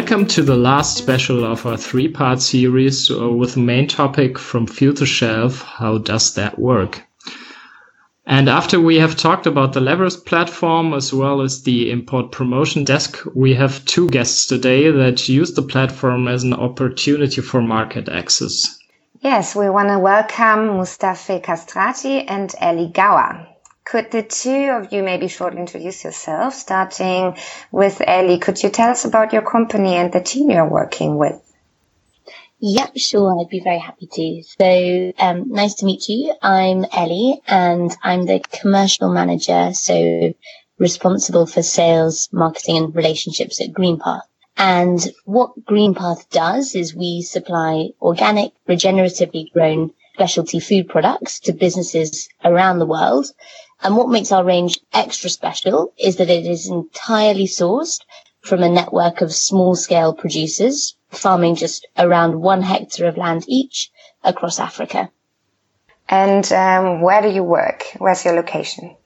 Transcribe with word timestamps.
Welcome 0.00 0.28
to 0.28 0.42
the 0.42 0.56
last 0.56 0.96
special 0.96 1.44
of 1.44 1.66
our 1.66 1.76
three 1.76 2.08
part 2.08 2.40
series 2.40 3.10
uh, 3.10 3.28
with 3.28 3.52
the 3.52 3.60
main 3.60 3.86
topic 3.86 4.38
from 4.38 4.66
field 4.66 4.96
to 4.96 5.04
shelf 5.04 5.60
how 5.60 5.98
does 5.98 6.32
that 6.36 6.58
work? 6.58 7.02
And 8.24 8.48
after 8.48 8.80
we 8.80 8.96
have 8.96 9.14
talked 9.14 9.46
about 9.46 9.74
the 9.74 9.80
Leverist 9.80 10.24
platform 10.24 10.94
as 10.94 11.12
well 11.12 11.42
as 11.42 11.64
the 11.64 11.90
import 11.90 12.32
promotion 12.32 12.82
desk, 12.82 13.18
we 13.34 13.52
have 13.56 13.84
two 13.84 14.08
guests 14.08 14.46
today 14.46 14.90
that 14.90 15.28
use 15.28 15.52
the 15.52 15.62
platform 15.62 16.28
as 16.28 16.44
an 16.44 16.54
opportunity 16.54 17.42
for 17.42 17.60
market 17.60 18.08
access. 18.08 18.78
Yes, 19.20 19.54
we 19.54 19.68
want 19.68 19.90
to 19.90 19.98
welcome 19.98 20.78
Mustafa 20.78 21.40
Kastrati 21.40 22.24
and 22.26 22.54
Ele 22.58 22.88
Gower. 22.88 23.46
Could 23.84 24.10
the 24.10 24.22
two 24.22 24.70
of 24.70 24.92
you 24.92 25.02
maybe 25.02 25.28
shortly 25.28 25.60
introduce 25.60 26.04
yourself, 26.04 26.54
starting 26.54 27.36
with 27.72 28.00
Ele? 28.06 28.38
Could 28.38 28.62
you 28.62 28.70
tell 28.70 28.90
us 28.90 29.04
about 29.04 29.32
your 29.32 29.42
company 29.42 29.96
and 29.96 30.12
the 30.12 30.20
team 30.20 30.50
you're 30.50 30.68
working 30.68 31.16
with? 31.16 31.40
Yep, 32.60 32.92
sure. 32.96 33.40
I'd 33.40 33.48
be 33.48 33.60
very 33.60 33.78
happy 33.78 34.06
to. 34.06 34.42
So, 34.58 35.12
um, 35.18 35.50
nice 35.50 35.74
to 35.76 35.86
meet 35.86 36.08
you. 36.08 36.34
I'm 36.42 36.84
Ele 36.92 37.40
and 37.46 37.90
I'm 38.02 38.26
the 38.26 38.40
commercial 38.52 39.10
manager. 39.10 39.72
So 39.72 40.34
responsible 40.78 41.46
for 41.46 41.62
sales, 41.62 42.28
marketing 42.32 42.76
and 42.76 42.94
relationships 42.94 43.60
at 43.60 43.72
Greenpath. 43.72 44.26
And 44.56 45.00
what 45.24 45.64
Greenpath 45.64 46.28
does 46.28 46.74
is 46.74 46.94
we 46.94 47.22
supply 47.22 47.90
organic, 48.00 48.52
regeneratively 48.68 49.50
grown 49.52 49.92
specialty 50.14 50.60
food 50.60 50.88
products 50.88 51.40
to 51.40 51.52
businesses 51.52 52.28
around 52.44 52.78
the 52.78 52.86
world. 52.86 53.26
And 53.82 53.96
what 53.96 54.08
makes 54.08 54.32
our 54.32 54.44
range 54.44 54.78
extra 54.92 55.30
special 55.30 55.92
is 55.98 56.16
that 56.16 56.30
it 56.30 56.46
is 56.46 56.68
entirely 56.68 57.46
sourced 57.46 58.00
from 58.42 58.62
a 58.62 58.68
network 58.68 59.20
of 59.20 59.32
small 59.32 59.74
scale 59.74 60.12
producers 60.12 60.96
farming 61.10 61.56
just 61.56 61.86
around 61.98 62.40
one 62.40 62.62
hectare 62.62 63.08
of 63.08 63.16
land 63.16 63.44
each 63.48 63.90
across 64.22 64.58
Africa. 64.58 65.10
And 66.08 66.50
um, 66.52 67.00
where 67.00 67.22
do 67.22 67.28
you 67.28 67.44
work? 67.44 67.84
Where's 67.98 68.24
your 68.24 68.34
location? 68.34 68.96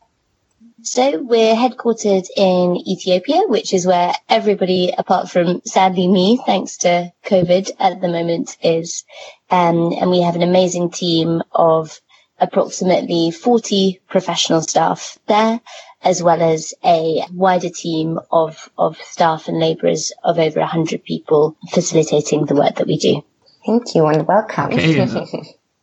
So 0.83 1.23
we're 1.23 1.55
headquartered 1.55 2.27
in 2.37 2.77
Ethiopia, 2.77 3.43
which 3.47 3.73
is 3.73 3.87
where 3.87 4.13
everybody, 4.29 4.93
apart 4.97 5.31
from 5.31 5.63
sadly 5.65 6.09
me, 6.09 6.39
thanks 6.45 6.77
to 6.79 7.11
COVID 7.25 7.71
at 7.79 8.03
the 8.03 8.09
moment, 8.09 8.59
is. 8.63 9.05
Um, 9.51 9.93
and 9.99 10.11
we 10.11 10.21
have 10.21 10.37
an 10.37 10.43
amazing 10.43 10.91
team 10.91 11.43
of 11.53 12.01
approximately 12.39 13.31
40 13.31 14.01
professional 14.09 14.63
staff 14.63 15.19
there, 15.27 15.61
as 16.03 16.23
well 16.23 16.43
as 16.43 16.75
a 16.85 17.25
wider 17.33 17.71
team 17.71 18.19
of, 18.31 18.71
of 18.77 18.97
staff 19.01 19.49
and 19.49 19.59
labourers 19.59 20.13
of 20.23 20.39
over 20.39 20.61
100 20.61 21.05
people 21.05 21.57
facilitating 21.71 22.45
the 22.47 22.55
work 22.55 22.77
that 22.77 22.87
we 22.87 22.97
do. 22.97 23.25
Thank 23.67 23.95
you 23.95 24.07
and 24.07 24.27
welcome. 24.27 24.73
Okay. 24.73 25.09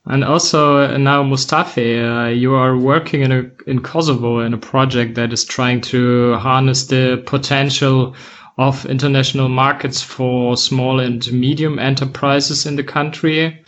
and 0.05 0.23
also 0.23 0.77
uh, 0.77 0.97
now, 0.97 1.23
Mustafa, 1.23 1.81
uh, 1.81 2.27
you 2.27 2.53
are 2.53 2.77
working 2.77 3.21
in, 3.21 3.31
a, 3.31 3.69
in 3.69 3.81
Kosovo 3.81 4.39
in 4.39 4.53
a 4.53 4.57
project 4.57 5.15
that 5.15 5.33
is 5.33 5.43
trying 5.43 5.81
to 5.81 6.35
harness 6.35 6.87
the 6.87 7.23
potential 7.25 8.15
of 8.57 8.85
international 8.85 9.49
markets 9.49 10.01
for 10.01 10.55
small 10.57 10.99
and 10.99 11.31
medium 11.31 11.79
enterprises 11.79 12.65
in 12.65 12.75
the 12.75 12.83
country. 12.83 13.63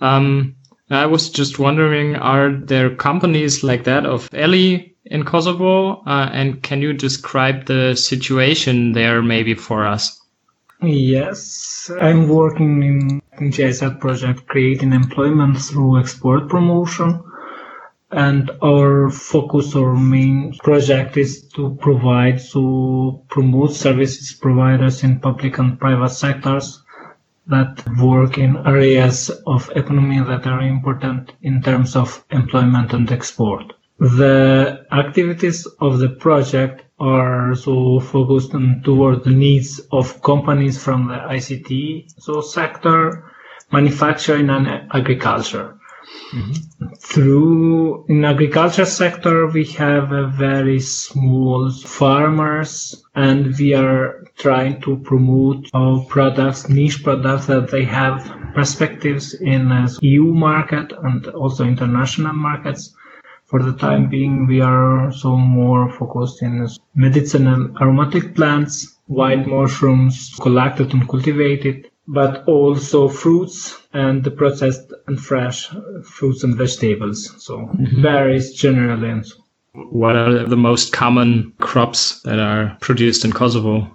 Um, 0.00 0.54
I 0.90 1.06
was 1.06 1.28
just 1.28 1.58
wondering, 1.58 2.16
are 2.16 2.50
there 2.50 2.94
companies 2.94 3.62
like 3.62 3.84
that 3.84 4.06
of 4.06 4.28
Ellie 4.32 4.96
in 5.04 5.24
Kosovo? 5.24 6.02
Uh, 6.06 6.30
and 6.32 6.62
can 6.62 6.80
you 6.80 6.92
describe 6.92 7.66
the 7.66 7.94
situation 7.94 8.92
there 8.92 9.22
maybe 9.22 9.54
for 9.54 9.86
us? 9.86 10.18
Yes, 10.80 11.90
I'm 12.00 12.28
working 12.28 13.20
in 13.38 13.50
GIZ 13.50 13.82
project 14.00 14.46
creating 14.46 14.92
employment 14.92 15.58
through 15.58 16.00
export 16.00 16.48
promotion. 16.48 17.22
And 18.10 18.50
our 18.62 19.10
focus 19.10 19.74
or 19.74 19.94
main 19.94 20.54
project 20.62 21.18
is 21.18 21.46
to 21.56 21.76
provide 21.80 22.40
to 22.52 23.20
promote 23.28 23.72
services 23.72 24.32
providers 24.32 25.04
in 25.04 25.20
public 25.20 25.58
and 25.58 25.78
private 25.78 26.10
sectors 26.10 26.82
that 27.48 27.84
work 27.98 28.38
in 28.38 28.56
areas 28.66 29.30
of 29.46 29.70
economy 29.74 30.20
that 30.20 30.46
are 30.46 30.60
important 30.60 31.32
in 31.42 31.62
terms 31.62 31.96
of 31.96 32.24
employment 32.30 32.92
and 32.92 33.10
export. 33.10 33.72
The 33.98 34.86
activities 34.92 35.66
of 35.80 35.98
the 35.98 36.10
project 36.10 36.84
are 37.00 37.54
so 37.54 38.00
focused 38.00 38.54
on 38.54 38.82
toward 38.84 39.24
the 39.24 39.30
needs 39.30 39.80
of 39.92 40.22
companies 40.22 40.82
from 40.82 41.08
the 41.08 41.14
ICT 41.14 42.12
so 42.20 42.40
sector, 42.40 43.24
manufacturing 43.72 44.50
and 44.50 44.68
agriculture. 44.92 45.77
Mm-hmm. 46.32 46.94
Through 46.98 48.04
in 48.08 48.24
agriculture 48.24 48.84
sector, 48.84 49.46
we 49.46 49.64
have 49.64 50.12
a 50.12 50.26
very 50.26 50.78
small 50.80 51.70
farmers, 51.70 53.02
and 53.14 53.56
we 53.58 53.74
are 53.74 54.24
trying 54.36 54.80
to 54.82 54.98
promote 54.98 55.70
our 55.72 56.04
products, 56.04 56.68
niche 56.68 57.02
products 57.02 57.46
that 57.46 57.70
they 57.70 57.84
have 57.84 58.30
perspectives 58.54 59.34
in 59.34 59.88
EU 60.02 60.24
market 60.24 60.92
and 61.02 61.26
also 61.28 61.64
international 61.64 62.34
markets. 62.34 62.94
For 63.46 63.62
the 63.62 63.72
time 63.72 64.10
being, 64.10 64.46
we 64.46 64.60
are 64.60 65.06
also 65.06 65.34
more 65.36 65.90
focused 65.90 66.42
in 66.42 66.68
medicinal 66.94 67.74
aromatic 67.80 68.34
plants, 68.34 68.98
wild 69.08 69.46
mushrooms, 69.46 70.34
collected 70.38 70.92
and 70.92 71.08
cultivated, 71.08 71.90
but 72.08 72.42
also 72.48 73.06
fruits 73.06 73.76
and 73.92 74.24
the 74.24 74.30
processed 74.30 74.92
and 75.06 75.20
fresh 75.20 75.68
fruits 76.02 76.42
and 76.42 76.56
vegetables. 76.56 77.34
So 77.44 77.58
mm-hmm. 77.58 78.02
varies 78.02 78.54
generally. 78.54 79.22
What 79.74 80.16
are 80.16 80.46
the 80.46 80.56
most 80.56 80.92
common 80.92 81.52
crops 81.58 82.22
that 82.22 82.40
are 82.40 82.76
produced 82.80 83.24
in 83.26 83.32
Kosovo? 83.32 83.94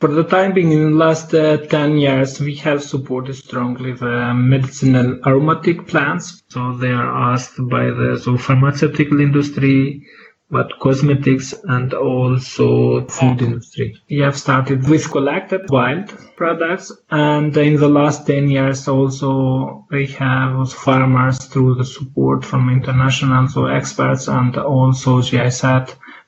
For 0.00 0.06
the 0.06 0.22
time 0.22 0.54
being, 0.54 0.70
in 0.70 0.92
the 0.92 0.96
last 0.96 1.34
uh, 1.34 1.56
10 1.56 1.98
years, 1.98 2.38
we 2.38 2.54
have 2.56 2.84
supported 2.84 3.34
strongly 3.34 3.92
the 3.94 4.32
medicinal 4.32 5.18
aromatic 5.26 5.88
plants. 5.88 6.44
So 6.50 6.74
they 6.74 6.92
are 6.92 7.32
asked 7.32 7.56
by 7.68 7.86
the 7.86 8.20
so 8.22 8.38
pharmaceutical 8.38 9.20
industry, 9.20 10.06
but 10.50 10.78
cosmetics 10.80 11.54
and 11.64 11.92
also 11.92 13.06
food 13.06 13.42
industry. 13.42 14.00
We 14.08 14.18
have 14.20 14.38
started 14.38 14.88
with 14.88 15.10
collected 15.10 15.68
wild 15.68 16.08
products 16.36 16.90
and 17.10 17.56
in 17.56 17.76
the 17.76 17.88
last 17.88 18.26
10 18.26 18.48
years 18.50 18.88
also 18.88 19.86
we 19.90 20.06
have 20.06 20.72
farmers 20.72 21.44
through 21.44 21.74
the 21.74 21.84
support 21.84 22.44
from 22.44 22.70
international 22.70 23.48
so 23.48 23.66
experts 23.66 24.28
and 24.28 24.56
also 24.56 25.20
GIZ 25.20 25.62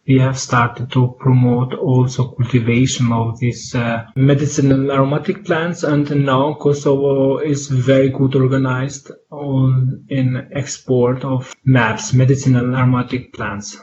we 0.07 0.19
have 0.19 0.39
started 0.39 0.91
to 0.91 1.15
promote 1.21 1.73
also 1.75 2.33
cultivation 2.33 3.13
of 3.13 3.39
these 3.39 3.75
uh, 3.75 4.05
medicinal 4.17 4.91
aromatic 4.91 5.45
plants 5.45 5.85
and 5.85 6.11
now 6.25 6.55
Kosovo 6.55 7.39
is 7.39 7.69
very 7.69 8.09
good 8.09 8.35
organized 8.35 9.13
on 9.31 10.05
in 10.09 10.49
export 10.53 11.25
of 11.25 11.55
MAPs, 11.65 12.13
medicinal 12.13 12.75
aromatic 12.75 13.33
plants. 13.33 13.79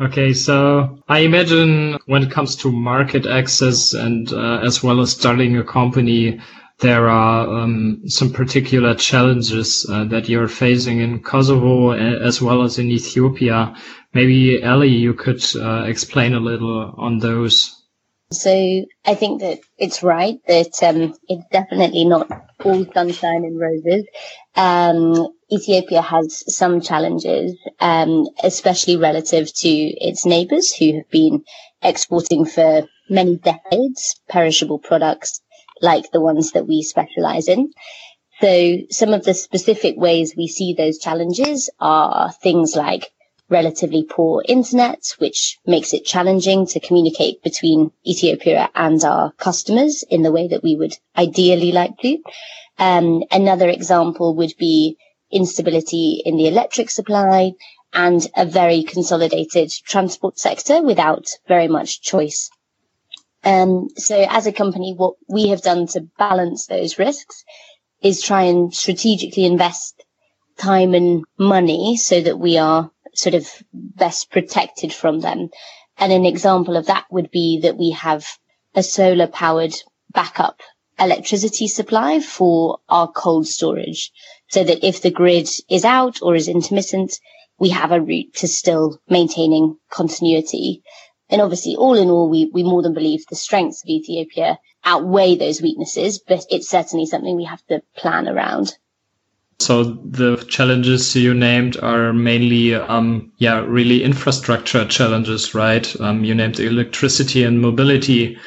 Okay, 0.00 0.32
so 0.32 1.02
I 1.08 1.20
imagine 1.20 1.98
when 2.06 2.22
it 2.22 2.30
comes 2.30 2.54
to 2.56 2.70
market 2.70 3.26
access 3.26 3.94
and 3.94 4.32
uh, 4.32 4.60
as 4.62 4.80
well 4.80 5.00
as 5.00 5.10
starting 5.10 5.56
a 5.56 5.64
company, 5.64 6.40
there 6.78 7.08
are 7.08 7.48
um, 7.48 8.02
some 8.06 8.32
particular 8.32 8.94
challenges 8.94 9.84
uh, 9.90 10.04
that 10.04 10.28
you're 10.28 10.46
facing 10.46 11.00
in 11.00 11.20
Kosovo 11.20 11.90
as 11.90 12.40
well 12.40 12.62
as 12.62 12.78
in 12.78 12.92
Ethiopia. 12.92 13.74
Maybe 14.14 14.62
Ele, 14.62 14.84
you 14.84 15.14
could 15.14 15.44
uh, 15.56 15.82
explain 15.86 16.34
a 16.34 16.40
little 16.40 16.94
on 16.96 17.18
those. 17.18 17.74
So 18.30 18.84
I 19.04 19.14
think 19.14 19.40
that 19.40 19.58
it's 19.78 20.04
right 20.04 20.36
that 20.46 20.80
um, 20.84 21.14
it's 21.28 21.44
definitely 21.50 22.04
not 22.04 22.30
all 22.64 22.86
sunshine 22.94 23.44
and 23.44 23.58
roses. 23.58 24.04
Um, 24.54 25.28
Ethiopia 25.50 26.02
has 26.02 26.44
some 26.54 26.80
challenges, 26.80 27.56
um, 27.80 28.26
especially 28.42 28.96
relative 28.96 29.52
to 29.54 29.68
its 29.68 30.26
neighbors 30.26 30.74
who 30.74 30.96
have 30.96 31.10
been 31.10 31.44
exporting 31.82 32.44
for 32.44 32.86
many 33.08 33.36
decades 33.36 34.20
perishable 34.28 34.78
products 34.78 35.40
like 35.80 36.10
the 36.10 36.20
ones 36.20 36.52
that 36.52 36.66
we 36.66 36.82
specialize 36.82 37.48
in. 37.48 37.72
So 38.40 38.78
some 38.90 39.14
of 39.14 39.24
the 39.24 39.34
specific 39.34 39.96
ways 39.96 40.34
we 40.36 40.48
see 40.48 40.74
those 40.74 40.98
challenges 40.98 41.70
are 41.80 42.30
things 42.32 42.76
like 42.76 43.10
relatively 43.48 44.04
poor 44.04 44.44
internet, 44.46 45.14
which 45.18 45.58
makes 45.66 45.94
it 45.94 46.04
challenging 46.04 46.66
to 46.66 46.80
communicate 46.80 47.42
between 47.42 47.90
Ethiopia 48.06 48.68
and 48.74 49.02
our 49.02 49.32
customers 49.32 50.04
in 50.08 50.22
the 50.22 50.32
way 50.32 50.48
that 50.48 50.62
we 50.62 50.76
would 50.76 50.94
ideally 51.16 51.72
like 51.72 51.96
to. 52.02 52.18
Um, 52.78 53.24
another 53.30 53.68
example 53.68 54.36
would 54.36 54.54
be 54.58 54.98
instability 55.30 56.22
in 56.24 56.36
the 56.36 56.48
electric 56.48 56.90
supply 56.90 57.52
and 57.92 58.26
a 58.36 58.44
very 58.44 58.82
consolidated 58.82 59.70
transport 59.84 60.38
sector 60.38 60.82
without 60.82 61.28
very 61.46 61.68
much 61.68 62.02
choice. 62.02 62.50
Um, 63.44 63.88
so 63.96 64.26
as 64.28 64.46
a 64.46 64.52
company, 64.52 64.94
what 64.94 65.14
we 65.28 65.48
have 65.48 65.62
done 65.62 65.86
to 65.88 66.08
balance 66.18 66.66
those 66.66 66.98
risks 66.98 67.44
is 68.02 68.22
try 68.22 68.42
and 68.42 68.74
strategically 68.74 69.44
invest 69.44 70.04
time 70.56 70.94
and 70.94 71.24
money 71.38 71.96
so 71.96 72.20
that 72.20 72.38
we 72.38 72.58
are 72.58 72.90
sort 73.14 73.34
of 73.34 73.48
best 73.72 74.30
protected 74.30 74.92
from 74.92 75.20
them. 75.20 75.50
And 75.96 76.12
an 76.12 76.24
example 76.24 76.76
of 76.76 76.86
that 76.86 77.06
would 77.10 77.30
be 77.30 77.60
that 77.62 77.76
we 77.76 77.90
have 77.90 78.26
a 78.74 78.82
solar 78.82 79.26
powered 79.26 79.74
backup 80.12 80.60
electricity 80.98 81.68
supply 81.68 82.20
for 82.20 82.78
our 82.88 83.10
cold 83.10 83.46
storage 83.46 84.12
so 84.48 84.64
that 84.64 84.86
if 84.86 85.02
the 85.02 85.10
grid 85.10 85.48
is 85.68 85.84
out 85.84 86.20
or 86.22 86.34
is 86.34 86.48
intermittent, 86.48 87.14
we 87.58 87.70
have 87.70 87.92
a 87.92 88.00
route 88.00 88.34
to 88.34 88.48
still 88.48 89.00
maintaining 89.08 89.76
continuity. 89.90 90.82
And 91.30 91.42
obviously, 91.42 91.76
all 91.76 91.94
in 91.94 92.08
all, 92.08 92.30
we, 92.30 92.50
we 92.52 92.62
more 92.62 92.82
than 92.82 92.94
believe 92.94 93.24
the 93.26 93.36
strengths 93.36 93.82
of 93.82 93.88
Ethiopia 93.88 94.58
outweigh 94.84 95.36
those 95.36 95.60
weaknesses, 95.60 96.18
but 96.18 96.46
it's 96.50 96.68
certainly 96.68 97.04
something 97.04 97.36
we 97.36 97.44
have 97.44 97.64
to 97.66 97.82
plan 97.96 98.28
around. 98.28 98.76
So 99.60 99.82
the 99.82 100.36
challenges 100.48 101.14
you 101.16 101.34
named 101.34 101.76
are 101.78 102.12
mainly, 102.12 102.74
um, 102.74 103.32
yeah, 103.38 103.64
really 103.66 104.04
infrastructure 104.04 104.86
challenges, 104.86 105.52
right? 105.52 106.00
Um, 106.00 106.24
you 106.24 106.34
named 106.34 106.60
electricity 106.60 107.42
and 107.42 107.60
mobility. 107.60 108.38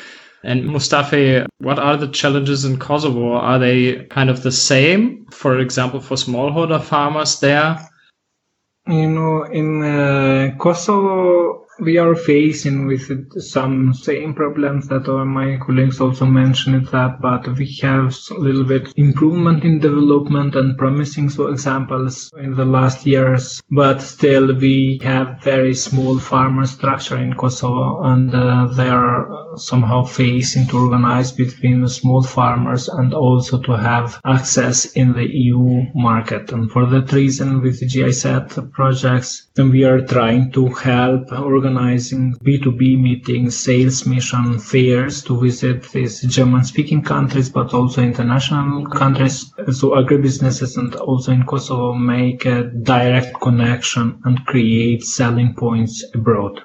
And 0.44 0.66
Mustafa, 0.66 1.48
what 1.60 1.78
are 1.78 1.98
the 1.98 2.08
challenges 2.08 2.66
in 2.66 2.80
Kosovo? 2.80 3.34
Are 3.34 3.60
they 3.60 4.06
kind 4.06 4.30
of 4.30 4.42
the 4.42 4.52
same, 4.52 5.28
for 5.32 5.60
example, 5.60 6.00
for 6.00 6.16
smallholder 6.16 6.82
farmers 6.82 7.40
there? 7.40 7.80
You 8.88 9.08
know, 9.08 9.44
in 9.44 9.84
uh, 9.84 10.56
Kosovo, 10.58 11.61
we 11.82 11.98
are 11.98 12.16
facing 12.16 12.86
with 12.86 13.42
some 13.42 13.94
same 13.94 14.36
problems 14.36 14.88
that 14.88 15.08
my 15.26 15.58
colleagues 15.58 16.00
also 16.00 16.26
mentioned 16.26 16.88
that, 16.90 17.20
but 17.20 17.48
we 17.58 17.68
have 17.82 18.16
a 18.30 18.34
little 18.36 18.64
bit 18.64 18.94
improvement 18.96 19.64
in 19.64 19.80
development 19.80 20.56
and 20.56 20.78
promising 20.78 21.28
so 21.30 21.48
examples 21.48 22.32
in 22.38 22.56
the 22.56 22.66
last 22.66 23.06
years. 23.08 23.62
But 23.72 24.02
still, 24.02 24.56
we 24.56 25.00
have 25.04 25.42
very 25.44 25.74
small 25.74 26.20
farmer 26.20 26.68
structure 26.68 27.18
in 27.18 27.34
Kosovo, 27.34 28.04
and 28.04 28.34
uh, 28.34 28.68
they 28.78 28.90
are 28.90 29.58
somehow 29.58 30.04
facing 30.04 30.68
to 30.68 30.78
organize 30.78 31.32
between 31.32 31.82
the 31.82 31.90
small 31.90 32.22
farmers 32.22 32.88
and 32.90 33.14
also 33.14 33.60
to 33.64 33.72
have 33.76 34.22
access 34.24 34.86
in 34.94 35.14
the 35.14 35.28
EU 35.28 35.82
market. 35.96 36.52
And 36.52 36.72
for 36.72 36.86
that 36.86 37.12
reason, 37.12 37.62
with 37.62 37.80
the 37.80 37.88
GIZ 37.88 38.26
projects, 38.72 39.48
we 39.58 39.84
are 39.84 40.02
trying 40.02 40.52
to 40.52 40.68
help 40.70 41.32
organize 41.32 41.71
organizing 41.72 42.34
B2B 42.44 43.00
meetings, 43.00 43.56
sales 43.58 44.06
mission 44.06 44.60
fairs 44.60 45.24
to 45.24 45.40
visit 45.40 45.84
these 45.92 46.22
German 46.22 46.66
speaking 46.66 47.02
countries, 47.02 47.50
but 47.50 47.74
also 47.74 48.02
international 48.02 48.86
countries. 48.88 49.54
So 49.72 49.92
agribusinesses 49.92 50.78
and 50.78 50.94
also 50.96 51.32
in 51.32 51.46
Kosovo 51.46 51.94
make 51.94 52.46
a 52.46 52.64
direct 52.64 53.40
connection 53.40 54.20
and 54.26 54.46
create 54.46 55.04
selling 55.04 55.54
points 55.54 56.04
abroad. 56.14 56.62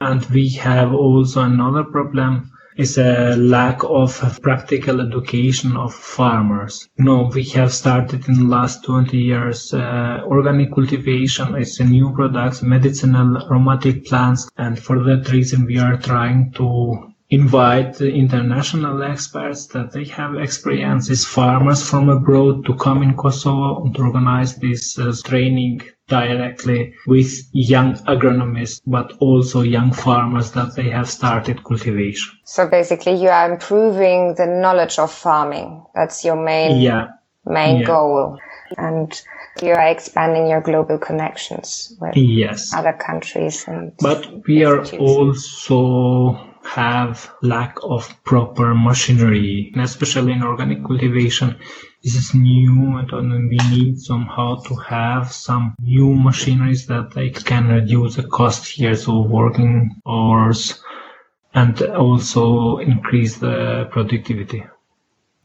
And 0.00 0.24
we 0.26 0.48
have 0.50 0.94
also 0.94 1.42
another 1.42 1.84
problem 1.84 2.50
is 2.76 2.98
a 2.98 3.34
lack 3.36 3.82
of 3.84 4.40
practical 4.42 5.00
education 5.00 5.76
of 5.76 5.94
farmers. 5.94 6.88
Know, 6.98 7.30
we 7.32 7.44
have 7.44 7.72
started 7.72 8.28
in 8.28 8.34
the 8.34 8.44
last 8.44 8.84
20 8.84 9.16
years 9.16 9.72
uh, 9.72 10.20
organic 10.24 10.74
cultivation. 10.74 11.54
It's 11.54 11.80
a 11.80 11.84
new 11.84 12.12
product, 12.12 12.62
medicinal 12.62 13.38
aromatic 13.38 14.04
plants, 14.04 14.48
and 14.56 14.78
for 14.78 15.02
that 15.04 15.30
reason 15.32 15.64
we 15.64 15.78
are 15.78 15.96
trying 15.96 16.52
to 16.52 17.12
invite 17.30 18.00
international 18.00 19.02
experts 19.02 19.66
that 19.66 19.92
they 19.92 20.04
have 20.04 20.36
experiences, 20.36 21.24
farmers 21.24 21.88
from 21.88 22.08
abroad 22.08 22.64
to 22.66 22.74
come 22.74 23.02
in 23.02 23.16
Kosovo 23.16 23.84
and 23.84 23.94
to 23.96 24.02
organize 24.02 24.56
this 24.56 24.98
uh, 24.98 25.12
training 25.24 25.82
directly 26.08 26.94
with 27.06 27.32
young 27.52 27.94
agronomists, 28.06 28.80
but 28.86 29.12
also 29.18 29.62
young 29.62 29.92
farmers 29.92 30.52
that 30.52 30.76
they 30.76 30.88
have 30.88 31.10
started 31.10 31.64
cultivation. 31.64 32.32
So 32.44 32.68
basically 32.68 33.20
you 33.20 33.28
are 33.28 33.50
improving 33.50 34.34
the 34.36 34.46
knowledge 34.46 34.98
of 35.00 35.12
farming. 35.12 35.84
That's 35.94 36.24
your 36.24 36.36
main, 36.36 36.80
yeah. 36.80 37.08
main 37.44 37.78
yeah. 37.78 37.86
goal. 37.86 38.38
And 38.78 39.20
you 39.62 39.70
are 39.70 39.88
expanding 39.88 40.48
your 40.48 40.60
global 40.60 40.98
connections 40.98 41.96
with 42.00 42.16
yes. 42.16 42.72
other 42.74 42.92
countries. 42.92 43.64
And 43.66 43.92
but 43.98 44.46
we 44.46 44.64
are 44.64 44.84
also 44.96 46.45
have 46.66 47.30
lack 47.42 47.76
of 47.82 48.12
proper 48.24 48.74
machinery, 48.74 49.70
and 49.74 49.82
especially 49.82 50.32
in 50.32 50.42
organic 50.42 50.84
cultivation. 50.84 51.56
This 52.02 52.14
is 52.14 52.34
new 52.34 52.98
and 52.98 53.10
we 53.50 53.58
need 53.70 53.98
somehow 53.98 54.56
to 54.66 54.74
have 54.76 55.32
some 55.32 55.74
new 55.82 56.14
machineries 56.14 56.86
that 56.86 57.12
they 57.12 57.30
can 57.30 57.68
reduce 57.68 58.16
the 58.16 58.24
cost 58.24 58.66
here, 58.66 58.94
so 58.94 59.22
working 59.22 59.90
hours 60.06 60.82
and 61.54 61.80
also 61.82 62.78
increase 62.78 63.38
the 63.38 63.88
productivity. 63.90 64.62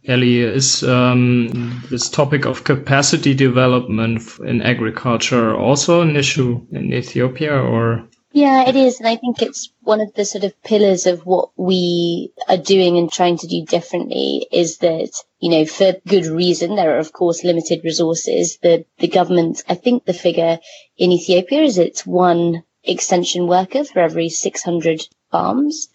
Ele, 0.07 0.23
is 0.23 0.83
um, 0.83 1.83
this 1.89 2.09
topic 2.09 2.45
of 2.45 2.63
capacity 2.63 3.33
development 3.33 4.21
in 4.43 4.61
agriculture 4.61 5.55
also 5.55 6.01
an 6.01 6.15
issue 6.15 6.65
in 6.71 6.91
Ethiopia 6.91 7.53
or? 7.53 8.07
Yeah, 8.33 8.69
it 8.69 8.77
is. 8.77 8.99
And 8.99 9.09
I 9.09 9.17
think 9.17 9.41
it's 9.41 9.73
one 9.81 9.99
of 9.99 10.13
the 10.13 10.23
sort 10.23 10.45
of 10.45 10.61
pillars 10.63 11.05
of 11.05 11.25
what 11.25 11.49
we 11.57 12.31
are 12.47 12.57
doing 12.57 12.97
and 12.97 13.11
trying 13.11 13.37
to 13.39 13.47
do 13.47 13.65
differently 13.65 14.47
is 14.53 14.77
that, 14.77 15.11
you 15.39 15.49
know, 15.49 15.65
for 15.65 15.97
good 16.07 16.27
reason, 16.27 16.75
there 16.75 16.95
are 16.95 16.99
of 16.99 17.11
course 17.11 17.43
limited 17.43 17.81
resources. 17.83 18.57
The, 18.61 18.85
the 18.99 19.09
government, 19.09 19.63
I 19.67 19.75
think 19.75 20.05
the 20.05 20.13
figure 20.13 20.59
in 20.97 21.11
Ethiopia 21.11 21.63
is 21.63 21.77
it's 21.77 22.05
one 22.05 22.63
extension 22.85 23.47
worker 23.47 23.83
for 23.83 23.99
every 23.99 24.29
600 24.29 25.05
farms, 25.29 25.89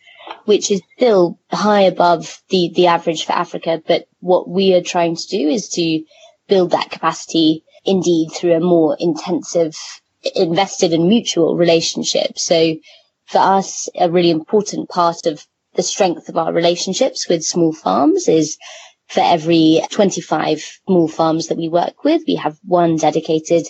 which 0.44 0.70
is 0.70 0.82
still 0.96 1.38
high 1.50 1.82
above 1.82 2.42
the, 2.50 2.70
the 2.74 2.88
average 2.88 3.24
for 3.24 3.32
Africa. 3.32 3.82
But 3.86 4.08
what 4.20 4.46
we 4.46 4.74
are 4.74 4.82
trying 4.82 5.16
to 5.16 5.28
do 5.28 5.48
is 5.48 5.70
to 5.70 6.04
build 6.48 6.72
that 6.72 6.90
capacity 6.90 7.64
indeed 7.86 8.28
through 8.34 8.54
a 8.54 8.60
more 8.60 8.94
intensive 9.00 9.74
invested 10.34 10.92
in 10.92 11.08
mutual 11.08 11.56
relationships. 11.56 12.42
So 12.42 12.76
for 13.26 13.38
us, 13.38 13.88
a 13.98 14.10
really 14.10 14.30
important 14.30 14.88
part 14.88 15.26
of 15.26 15.46
the 15.74 15.82
strength 15.82 16.28
of 16.28 16.36
our 16.36 16.52
relationships 16.52 17.28
with 17.28 17.44
small 17.44 17.72
farms 17.72 18.28
is 18.28 18.56
for 19.08 19.20
every 19.20 19.82
25 19.90 20.60
small 20.86 21.08
farms 21.08 21.48
that 21.48 21.58
we 21.58 21.68
work 21.68 22.02
with, 22.04 22.22
we 22.26 22.34
have 22.36 22.58
one 22.64 22.96
dedicated 22.96 23.66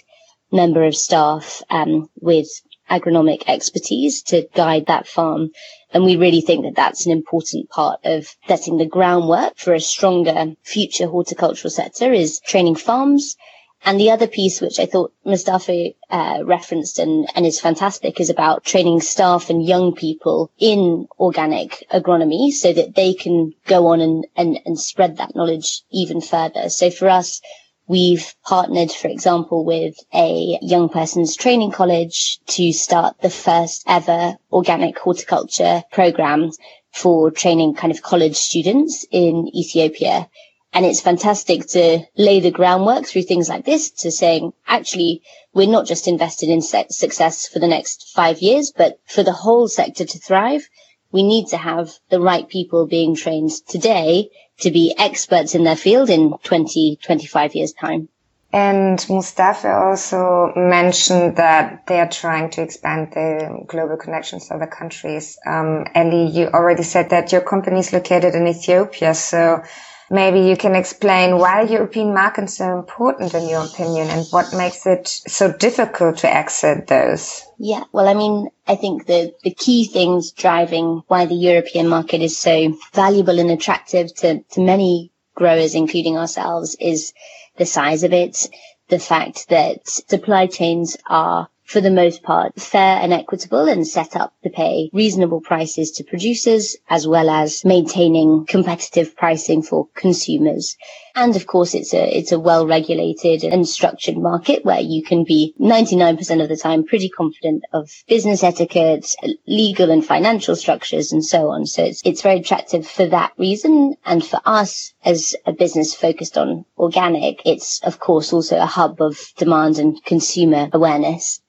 member 0.53 0.85
of 0.85 0.95
staff 0.97 1.63
um, 1.71 2.09
with 2.21 2.49
agronomic 2.89 3.43
expertise 3.49 4.23
to 4.23 4.49
guide 4.55 4.87
that 4.87 5.09
farm. 5.09 5.51
And 5.93 6.05
we 6.05 6.17
really 6.17 6.41
think 6.41 6.65
that 6.65 6.77
that's 6.77 7.05
an 7.05 7.13
important 7.13 7.69
part 7.69 8.01
of 8.05 8.29
setting 8.47 8.77
the 8.77 8.87
groundwork 8.87 9.57
for 9.59 9.75
a 9.75 9.81
stronger 9.81 10.55
future 10.63 11.09
horticultural 11.09 11.71
sector 11.71 12.13
is 12.13 12.41
training 12.41 12.77
farms 12.77 13.37
and 13.85 14.01
the 14.01 14.11
other 14.11 14.27
piece, 14.27 14.61
which 14.61 14.81
I 14.81 14.87
thought 14.87 15.13
Mustafa 15.25 15.91
uh, 16.11 16.43
referenced 16.45 16.99
and, 16.99 17.29
and 17.35 17.47
is 17.47 17.61
fantastic, 17.61 18.21
is 18.21 18.31
about 18.31 18.65
training 18.65 19.01
staff 19.01 19.51
and 19.51 19.65
young 19.65 19.95
people 19.95 20.51
in 20.59 21.07
organic 21.19 21.85
agronomy 21.93 22.51
so 22.51 22.73
that 22.73 22.95
they 22.95 23.15
can 23.15 23.53
go 23.67 23.89
on 23.89 24.01
and, 24.01 24.27
and, 24.37 24.59
and 24.65 24.79
spread 24.81 25.19
that 25.19 25.37
knowledge 25.37 25.83
even 25.91 26.21
further. 26.21 26.69
So 26.69 26.91
for 26.91 27.09
us, 27.09 27.41
We've 27.89 28.35
partnered, 28.45 28.91
for 28.91 29.07
example, 29.07 29.65
with 29.65 29.95
a 30.13 30.59
young 30.61 30.89
person's 30.89 31.37
training 31.37 31.71
college 31.71 32.41
to 32.49 32.73
start 32.73 33.21
the 33.21 33.31
first 33.31 33.85
ever 33.87 34.37
organic 34.51 34.99
horticulture 34.99 35.85
program 35.93 36.51
for 36.93 37.31
training 37.31 37.75
kind 37.75 37.93
of 37.93 38.03
college 38.03 38.35
students 38.35 39.07
in 39.13 39.49
Ethiopia. 39.55 40.29
And 40.77 40.85
it's 40.85 41.01
fantastic 41.01 41.69
to 41.69 42.01
lay 42.19 42.41
the 42.41 42.51
groundwork 42.51 43.07
through 43.07 43.23
things 43.23 43.49
like 43.49 43.65
this 43.65 43.93
to 44.03 44.11
saying, 44.11 44.53
actually, 44.67 45.23
we're 45.55 45.71
not 45.71 45.87
just 45.87 46.07
invested 46.07 46.51
in 46.51 46.61
success 46.61 47.49
for 47.49 47.61
the 47.61 47.67
next 47.67 48.13
five 48.15 48.41
years, 48.41 48.75
but 48.77 49.01
for 49.07 49.23
the 49.23 49.33
whole 49.33 49.69
sector 49.69 50.05
to 50.05 50.19
thrive, 50.19 50.69
we 51.11 51.23
need 51.23 51.47
to 51.47 51.57
have 51.57 51.95
the 52.11 52.21
right 52.21 52.47
people 52.47 52.87
being 52.87 53.17
trained 53.17 53.53
today 53.67 54.29
to 54.61 54.71
be 54.71 54.95
experts 54.99 55.55
in 55.55 55.65
their 55.65 55.77
field 55.77 56.11
in 56.11 56.35
20, 56.43 56.99
25 57.03 57.55
years 57.55 57.73
time. 57.73 58.11
And 58.53 59.03
Mustafa 59.09 59.73
also 59.73 60.53
mentioned 60.57 61.37
that 61.37 61.87
they 61.87 62.01
are 62.01 62.11
trying 62.11 62.51
to 62.51 62.63
expand 62.63 63.13
the 63.15 63.65
global 63.67 63.97
connections 63.97 64.49
to 64.49 64.57
other 64.57 64.67
countries. 64.67 65.39
Um, 65.47 65.87
Ele, 65.95 66.29
you 66.31 66.49
already 66.49 66.83
said 66.83 67.09
that 67.11 67.33
your 67.33 67.41
company 67.41 67.79
is 67.79 67.95
located 67.95 68.35
in 68.35 68.47
Ethiopia. 68.47 69.15
So 69.15 69.63
maybe 70.11 70.41
you 70.41 70.57
can 70.57 70.75
explain 70.75 71.39
why 71.39 71.63
European 71.63 72.15
markets 72.15 72.61
are 72.61 72.79
important 72.79 73.35
in 73.35 73.49
your 73.49 73.65
opinion 73.65 74.09
and 74.09 74.27
what 74.31 74.53
makes 74.55 74.87
it 74.87 75.09
so 75.09 75.53
difficult 75.53 76.19
to 76.19 76.33
exit 76.33 76.87
those. 76.87 77.43
Yeah, 77.59 77.85
well, 77.93 78.09
I 78.09 78.15
mean, 78.15 78.49
I 78.67 78.77
think 78.77 79.07
the, 79.07 79.35
the 79.43 79.51
key 79.55 79.87
things 79.87 80.33
driving 80.33 81.03
why 81.09 81.27
the 81.27 81.35
European 81.35 81.89
market 81.89 82.21
is 82.23 82.37
so 82.39 82.77
valuable 82.93 83.39
and 83.39 83.51
attractive 83.51 84.15
to, 84.17 84.43
to 84.43 84.61
many 84.61 85.13
growers, 85.35 85.75
including 85.75 86.17
ourselves, 86.17 86.77
is 86.81 87.13
the 87.57 87.67
size 87.67 88.03
of 88.03 88.13
it, 88.13 88.49
the 88.89 88.99
fact 88.99 89.49
that 89.49 89.89
supply 89.89 90.47
chains 90.47 90.97
are 91.09 91.49
for 91.67 91.81
the 91.81 91.91
most 91.91 92.23
part, 92.23 92.59
fair 92.61 93.01
and 93.03 93.13
equitable 93.13 93.69
and 93.69 93.87
set 93.87 94.15
up 94.15 94.33
to 94.45 94.51
pay 94.51 94.89
reasonable 94.93 95.41
prices 95.41 95.91
to 95.91 96.05
producers 96.05 96.77
as 96.89 97.09
well 97.09 97.29
as 97.29 97.65
maintaining 97.65 98.47
competitive 98.47 99.17
pricing 99.17 99.63
for 99.63 99.89
consumers. 99.95 100.77
And 101.17 101.35
of 101.35 101.47
course, 101.47 101.75
it's 101.75 101.93
a, 101.93 102.17
it's 102.17 102.31
a 102.31 102.39
well 102.39 102.67
regulated 102.69 103.43
and 103.43 103.67
structured 103.67 104.17
market 104.17 104.65
where 104.65 104.81
you 104.81 105.03
can 105.03 105.25
be 105.25 105.55
99% 105.59 106.43
of 106.43 106.49
the 106.49 106.57
time 106.57 106.85
pretty 106.85 107.09
confident 107.09 107.65
of 107.73 107.91
business 108.07 108.45
etiquette, 108.45 109.17
legal 109.47 109.91
and 109.91 110.05
financial 110.05 110.55
structures 110.55 111.11
and 111.11 111.25
so 111.25 111.49
on. 111.49 111.67
So 111.67 111.83
it's, 111.83 112.01
it's 112.05 112.23
very 112.23 112.41
attractive 112.41 112.87
for 112.87 113.07
that 113.07 113.33
reason. 113.39 113.97
And 114.05 114.25
for 114.25 114.41
us 114.45 114.93
as 115.05 115.35
a 115.47 115.53
business 115.53 115.95
focused 115.95 116.39
on 116.39 116.65
organic, 116.79 117.43
it's 117.45 117.81
of 117.83 117.99
course 117.99 118.33
also 118.33 118.59
a 118.61 118.67
hub 118.67 119.01
of 119.01 119.19
demand 119.37 119.79
and 119.79 120.03
consumer 120.05 120.69
awareness. 120.73 121.41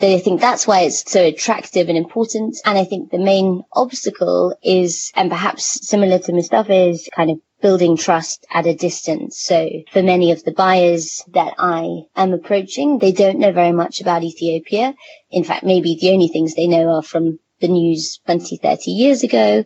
I 0.00 0.18
think 0.18 0.40
that's 0.40 0.66
why 0.66 0.80
it's 0.80 1.10
so 1.10 1.24
attractive 1.24 1.88
and 1.88 1.96
important. 1.96 2.56
And 2.64 2.76
I 2.76 2.84
think 2.84 3.10
the 3.10 3.18
main 3.18 3.62
obstacle 3.72 4.54
is, 4.62 5.12
and 5.14 5.30
perhaps 5.30 5.86
similar 5.86 6.18
to 6.18 6.32
Mustafa, 6.32 6.88
is 6.88 7.08
kind 7.14 7.30
of 7.30 7.40
building 7.62 7.96
trust 7.96 8.44
at 8.52 8.66
a 8.66 8.74
distance. 8.74 9.38
So 9.38 9.70
for 9.92 10.02
many 10.02 10.32
of 10.32 10.42
the 10.44 10.52
buyers 10.52 11.22
that 11.28 11.54
I 11.58 12.02
am 12.16 12.32
approaching, 12.32 12.98
they 12.98 13.12
don't 13.12 13.38
know 13.38 13.52
very 13.52 13.72
much 13.72 14.00
about 14.00 14.24
Ethiopia. 14.24 14.94
In 15.30 15.44
fact, 15.44 15.64
maybe 15.64 15.96
the 15.98 16.10
only 16.10 16.28
things 16.28 16.54
they 16.54 16.66
know 16.66 16.88
are 16.96 17.02
from 17.02 17.38
the 17.60 17.68
news 17.68 18.18
20, 18.26 18.56
30 18.58 18.90
years 18.90 19.22
ago. 19.22 19.64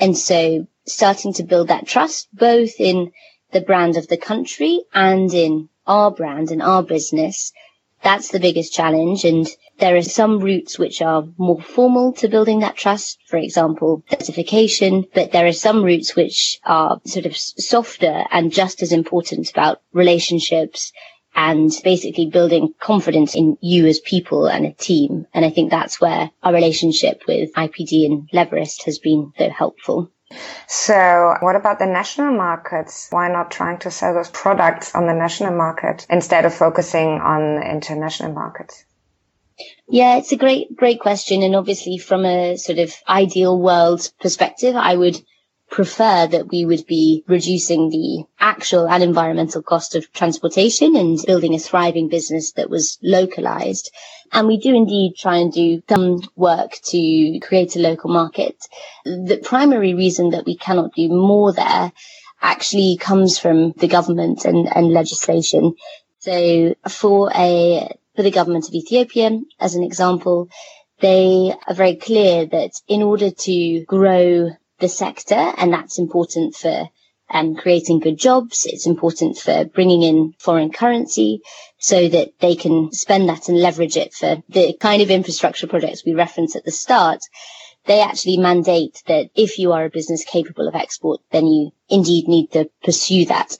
And 0.00 0.16
so 0.16 0.66
starting 0.86 1.34
to 1.34 1.44
build 1.44 1.68
that 1.68 1.86
trust, 1.86 2.28
both 2.32 2.80
in 2.80 3.12
the 3.52 3.60
brand 3.60 3.96
of 3.96 4.08
the 4.08 4.16
country 4.16 4.82
and 4.92 5.32
in 5.32 5.68
our 5.86 6.10
brand 6.10 6.50
and 6.50 6.62
our 6.62 6.82
business 6.82 7.52
that's 8.02 8.28
the 8.28 8.40
biggest 8.40 8.72
challenge. 8.72 9.24
And 9.24 9.48
there 9.78 9.96
are 9.96 10.02
some 10.02 10.40
routes 10.40 10.78
which 10.78 11.02
are 11.02 11.24
more 11.36 11.60
formal 11.60 12.12
to 12.14 12.28
building 12.28 12.60
that 12.60 12.76
trust. 12.76 13.18
For 13.26 13.36
example, 13.36 14.02
certification, 14.10 15.04
but 15.14 15.32
there 15.32 15.46
are 15.46 15.52
some 15.52 15.84
routes 15.84 16.16
which 16.16 16.58
are 16.64 17.00
sort 17.04 17.26
of 17.26 17.36
softer 17.36 18.24
and 18.30 18.52
just 18.52 18.82
as 18.82 18.92
important 18.92 19.50
about 19.50 19.82
relationships 19.92 20.92
and 21.34 21.70
basically 21.84 22.26
building 22.26 22.72
confidence 22.80 23.36
in 23.36 23.58
you 23.60 23.86
as 23.86 24.00
people 24.00 24.46
and 24.46 24.64
a 24.64 24.72
team. 24.72 25.26
And 25.34 25.44
I 25.44 25.50
think 25.50 25.70
that's 25.70 26.00
where 26.00 26.30
our 26.42 26.52
relationship 26.52 27.22
with 27.28 27.52
IPD 27.52 28.06
and 28.06 28.30
Leverist 28.32 28.84
has 28.84 28.98
been 28.98 29.32
so 29.36 29.50
helpful. 29.50 30.10
So 30.66 31.34
what 31.40 31.54
about 31.54 31.78
the 31.78 31.86
national 31.86 32.32
markets? 32.32 33.08
Why 33.10 33.28
not 33.28 33.50
trying 33.50 33.78
to 33.80 33.90
sell 33.90 34.14
those 34.14 34.30
products 34.30 34.94
on 34.94 35.06
the 35.06 35.12
national 35.12 35.54
market 35.54 36.06
instead 36.08 36.46
of 36.46 36.54
focusing 36.54 37.20
on 37.20 37.62
international 37.62 38.32
markets? 38.32 38.85
Yeah, 39.88 40.16
it's 40.16 40.32
a 40.32 40.36
great, 40.36 40.76
great 40.76 41.00
question. 41.00 41.42
And 41.42 41.54
obviously 41.56 41.98
from 41.98 42.24
a 42.24 42.56
sort 42.56 42.78
of 42.78 42.92
ideal 43.08 43.58
world 43.60 44.10
perspective, 44.20 44.76
I 44.76 44.96
would 44.96 45.20
prefer 45.70 46.26
that 46.26 46.48
we 46.50 46.64
would 46.64 46.86
be 46.86 47.24
reducing 47.26 47.90
the 47.90 48.24
actual 48.38 48.88
and 48.88 49.02
environmental 49.02 49.62
cost 49.62 49.94
of 49.94 50.12
transportation 50.12 50.94
and 50.96 51.18
building 51.26 51.54
a 51.54 51.58
thriving 51.58 52.08
business 52.08 52.52
that 52.52 52.70
was 52.70 52.98
localized. 53.02 53.90
And 54.32 54.46
we 54.46 54.58
do 54.58 54.74
indeed 54.74 55.14
try 55.16 55.38
and 55.38 55.52
do 55.52 55.82
some 55.88 56.20
work 56.36 56.72
to 56.86 57.38
create 57.40 57.76
a 57.76 57.80
local 57.80 58.10
market. 58.10 58.56
The 59.04 59.40
primary 59.42 59.94
reason 59.94 60.30
that 60.30 60.46
we 60.46 60.56
cannot 60.56 60.94
do 60.94 61.08
more 61.08 61.52
there 61.52 61.92
actually 62.40 62.96
comes 62.96 63.38
from 63.38 63.72
the 63.72 63.88
government 63.88 64.44
and, 64.44 64.68
and 64.74 64.88
legislation. 64.92 65.74
So 66.20 66.74
for 66.88 67.30
a, 67.34 67.88
for 68.16 68.22
the 68.22 68.30
government 68.30 68.66
of 68.68 68.74
Ethiopia, 68.74 69.38
as 69.60 69.74
an 69.74 69.84
example, 69.84 70.48
they 71.00 71.54
are 71.68 71.74
very 71.74 71.96
clear 71.96 72.46
that 72.46 72.72
in 72.88 73.02
order 73.02 73.30
to 73.30 73.84
grow 73.84 74.50
the 74.78 74.88
sector, 74.88 75.34
and 75.34 75.72
that's 75.72 75.98
important 75.98 76.54
for 76.54 76.88
um, 77.30 77.56
creating 77.56 78.00
good 78.00 78.18
jobs. 78.18 78.66
It's 78.66 78.86
important 78.86 79.36
for 79.38 79.64
bringing 79.64 80.02
in 80.02 80.34
foreign 80.38 80.70
currency 80.72 81.42
so 81.78 82.08
that 82.08 82.38
they 82.40 82.54
can 82.54 82.92
spend 82.92 83.28
that 83.28 83.48
and 83.48 83.60
leverage 83.60 83.96
it 83.96 84.14
for 84.14 84.42
the 84.48 84.74
kind 84.80 85.02
of 85.02 85.10
infrastructure 85.10 85.66
projects 85.66 86.04
we 86.04 86.14
referenced 86.14 86.56
at 86.56 86.64
the 86.64 86.70
start. 86.72 87.20
They 87.84 88.00
actually 88.00 88.36
mandate 88.38 89.02
that 89.06 89.30
if 89.34 89.58
you 89.58 89.72
are 89.72 89.84
a 89.84 89.90
business 89.90 90.24
capable 90.24 90.66
of 90.66 90.74
export, 90.74 91.20
then 91.30 91.46
you 91.46 91.72
indeed 91.88 92.26
need 92.26 92.52
to 92.52 92.68
pursue 92.82 93.26
that. 93.26 93.56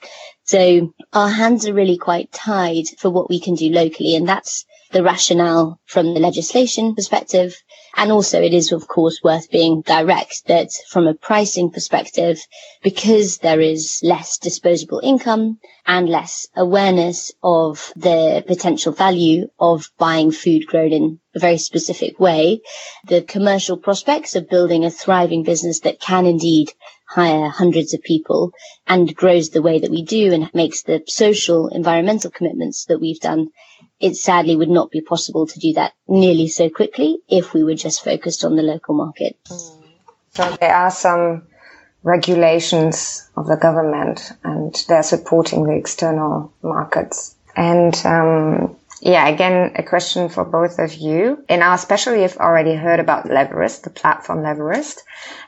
So 0.46 0.94
our 1.12 1.28
hands 1.28 1.66
are 1.66 1.74
really 1.74 1.98
quite 1.98 2.32
tied 2.32 2.86
for 2.98 3.10
what 3.10 3.28
we 3.28 3.40
can 3.40 3.54
do 3.54 3.68
locally. 3.68 4.14
And 4.14 4.28
that's 4.28 4.64
the 4.92 5.02
rationale 5.02 5.80
from 5.86 6.14
the 6.14 6.20
legislation 6.20 6.94
perspective. 6.94 7.56
And 7.96 8.12
also 8.12 8.40
it 8.40 8.52
is, 8.52 8.72
of 8.72 8.86
course, 8.88 9.20
worth 9.22 9.50
being 9.50 9.82
direct 9.82 10.46
that 10.46 10.70
from 10.88 11.06
a 11.06 11.14
pricing 11.14 11.70
perspective, 11.70 12.38
because 12.82 13.38
there 13.38 13.60
is 13.60 14.00
less 14.02 14.38
disposable 14.38 15.00
income 15.02 15.58
and 15.86 16.08
less 16.08 16.46
awareness 16.54 17.32
of 17.42 17.92
the 17.96 18.44
potential 18.46 18.92
value 18.92 19.48
of 19.58 19.90
buying 19.98 20.30
food 20.30 20.66
grown 20.66 20.92
in 20.92 21.20
a 21.34 21.38
very 21.38 21.58
specific 21.58 22.20
way, 22.20 22.60
the 23.06 23.22
commercial 23.22 23.76
prospects 23.76 24.36
of 24.36 24.48
building 24.48 24.84
a 24.84 24.90
thriving 24.90 25.42
business 25.42 25.80
that 25.80 26.00
can 26.00 26.26
indeed 26.26 26.72
hire 27.08 27.48
hundreds 27.48 27.94
of 27.94 28.02
people 28.02 28.52
and 28.86 29.14
grows 29.14 29.50
the 29.50 29.62
way 29.62 29.78
that 29.78 29.90
we 29.90 30.02
do 30.02 30.32
and 30.32 30.52
makes 30.54 30.82
the 30.82 31.02
social 31.06 31.68
environmental 31.68 32.30
commitments 32.30 32.86
that 32.86 33.00
we've 33.00 33.20
done 33.20 33.48
it 34.00 34.16
sadly 34.16 34.56
would 34.56 34.68
not 34.68 34.90
be 34.90 35.00
possible 35.00 35.46
to 35.46 35.58
do 35.58 35.72
that 35.74 35.92
nearly 36.06 36.48
so 36.48 36.68
quickly 36.68 37.18
if 37.28 37.54
we 37.54 37.64
were 37.64 37.74
just 37.74 38.04
focused 38.04 38.44
on 38.44 38.56
the 38.56 38.62
local 38.62 38.94
market. 38.94 39.36
So 40.34 40.56
there 40.60 40.74
are 40.74 40.90
some 40.90 41.46
regulations 42.02 43.28
of 43.36 43.46
the 43.46 43.56
government 43.56 44.32
and 44.44 44.74
they're 44.88 45.02
supporting 45.02 45.64
the 45.64 45.76
external 45.76 46.52
markets. 46.62 47.34
And 47.56 47.94
um, 48.04 48.76
yeah, 49.00 49.26
again, 49.28 49.72
a 49.76 49.82
question 49.82 50.28
for 50.28 50.44
both 50.44 50.78
of 50.78 50.94
you. 50.94 51.44
In 51.48 51.62
our 51.62 51.78
special, 51.78 52.14
you've 52.14 52.36
already 52.36 52.74
heard 52.74 53.00
about 53.00 53.24
Leverist, 53.24 53.82
the 53.82 53.90
platform 53.90 54.40
Leverist. 54.40 54.98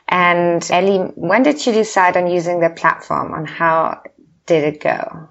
And 0.07 0.67
Ele, 0.71 1.11
when 1.15 1.43
did 1.43 1.65
you 1.65 1.71
decide 1.71 2.17
on 2.17 2.27
using 2.27 2.59
the 2.59 2.69
platform 2.69 3.33
and 3.33 3.47
how 3.47 4.01
did 4.45 4.63
it 4.63 4.81
go? 4.81 5.29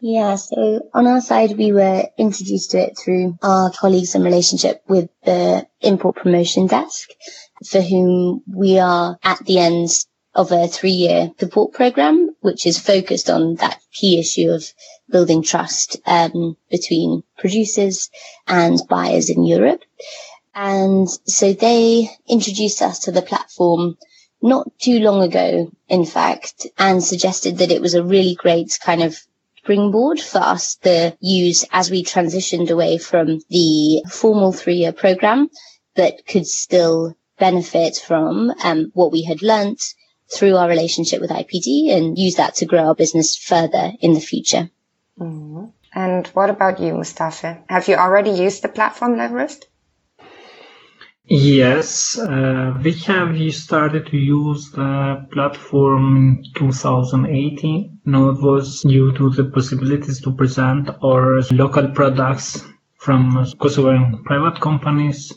Yeah, 0.00 0.36
so 0.36 0.88
on 0.94 1.08
our 1.08 1.20
side, 1.20 1.58
we 1.58 1.72
were 1.72 2.04
introduced 2.16 2.70
to 2.70 2.78
it 2.78 2.96
through 2.96 3.36
our 3.42 3.72
colleagues 3.72 4.14
in 4.14 4.22
relationship 4.22 4.82
with 4.86 5.08
the 5.24 5.66
import 5.80 6.16
promotion 6.16 6.68
desk, 6.68 7.10
for 7.68 7.80
whom 7.80 8.42
we 8.46 8.78
are 8.78 9.18
at 9.24 9.44
the 9.44 9.58
end 9.58 9.88
of 10.34 10.52
a 10.52 10.68
three 10.68 10.92
year 10.92 11.32
support 11.40 11.72
program, 11.72 12.30
which 12.40 12.64
is 12.64 12.78
focused 12.78 13.28
on 13.28 13.56
that 13.56 13.80
key 13.92 14.20
issue 14.20 14.50
of 14.50 14.72
building 15.10 15.42
trust 15.42 15.96
um, 16.06 16.56
between 16.70 17.24
producers 17.36 18.08
and 18.46 18.80
buyers 18.88 19.30
in 19.30 19.42
Europe. 19.42 19.82
And 20.54 21.08
so 21.26 21.52
they 21.52 22.08
introduced 22.28 22.82
us 22.82 23.00
to 23.00 23.10
the 23.10 23.22
platform 23.22 23.98
not 24.40 24.70
too 24.78 25.00
long 25.00 25.22
ago, 25.22 25.72
in 25.88 26.04
fact, 26.04 26.68
and 26.78 27.02
suggested 27.02 27.58
that 27.58 27.72
it 27.72 27.82
was 27.82 27.94
a 27.94 28.04
really 28.04 28.36
great 28.36 28.78
kind 28.80 29.02
of 29.02 29.18
springboard 29.68 30.18
for 30.18 30.38
us 30.38 30.76
to 30.76 31.14
use 31.20 31.62
as 31.70 31.90
we 31.90 32.02
transitioned 32.02 32.70
away 32.70 32.96
from 32.96 33.38
the 33.50 34.02
formal 34.08 34.50
three-year 34.50 34.92
program, 34.92 35.50
but 35.94 36.26
could 36.26 36.46
still 36.46 37.14
benefit 37.38 37.96
from 37.96 38.50
um, 38.64 38.90
what 38.94 39.12
we 39.12 39.22
had 39.22 39.42
learnt 39.42 39.82
through 40.34 40.56
our 40.56 40.68
relationship 40.70 41.20
with 41.20 41.28
IPD 41.28 41.92
and 41.94 42.16
use 42.16 42.36
that 42.36 42.54
to 42.54 42.64
grow 42.64 42.86
our 42.86 42.94
business 42.94 43.36
further 43.36 43.92
in 44.00 44.14
the 44.14 44.20
future. 44.20 44.70
Mm-hmm. 45.20 45.66
And 45.94 46.26
what 46.28 46.48
about 46.48 46.80
you, 46.80 46.94
Mustafa? 46.94 47.62
Have 47.68 47.88
you 47.88 47.96
already 47.96 48.30
used 48.30 48.62
the 48.62 48.70
platform 48.70 49.16
Leverist? 49.16 49.64
Yes, 51.30 52.18
uh, 52.18 52.72
we 52.82 52.92
have 52.92 53.54
started 53.54 54.06
to 54.06 54.16
use 54.16 54.70
the 54.70 55.26
platform 55.30 56.16
in 56.16 56.44
2018. 56.54 58.00
Now 58.06 58.30
it 58.30 58.40
was 58.40 58.80
due 58.80 59.12
to 59.12 59.28
the 59.28 59.44
possibilities 59.44 60.22
to 60.22 60.32
present 60.32 60.88
our 61.04 61.42
local 61.52 61.88
products 61.88 62.64
from 62.96 63.44
Kosovan 63.60 64.24
private 64.24 64.58
companies 64.60 65.32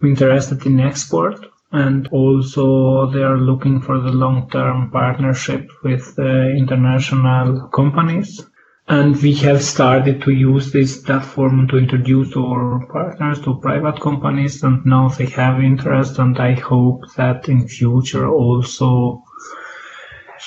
interested 0.00 0.64
in 0.64 0.78
export. 0.80 1.44
and 1.72 2.06
also 2.08 3.10
they 3.10 3.22
are 3.22 3.38
looking 3.38 3.80
for 3.80 3.98
the 4.00 4.12
long-term 4.12 4.90
partnership 4.92 5.68
with 5.82 6.16
international 6.18 7.68
companies. 7.68 8.46
And 8.88 9.20
we 9.20 9.34
have 9.34 9.64
started 9.64 10.22
to 10.22 10.30
use 10.32 10.70
this 10.70 10.96
platform 10.98 11.66
to 11.68 11.76
introduce 11.76 12.36
our 12.36 12.86
partners 12.86 13.40
to 13.40 13.58
private 13.58 14.00
companies 14.00 14.62
and 14.62 14.86
now 14.86 15.08
they 15.08 15.26
have 15.26 15.60
interest 15.60 16.18
and 16.20 16.38
I 16.38 16.52
hope 16.54 17.02
that 17.16 17.48
in 17.48 17.66
future 17.66 18.28
also 18.28 19.24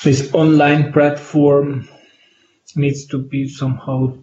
this 0.02 0.32
online 0.32 0.92
platform 0.92 1.86
needs 2.76 3.04
to 3.06 3.18
be 3.18 3.46
somehow 3.46 4.16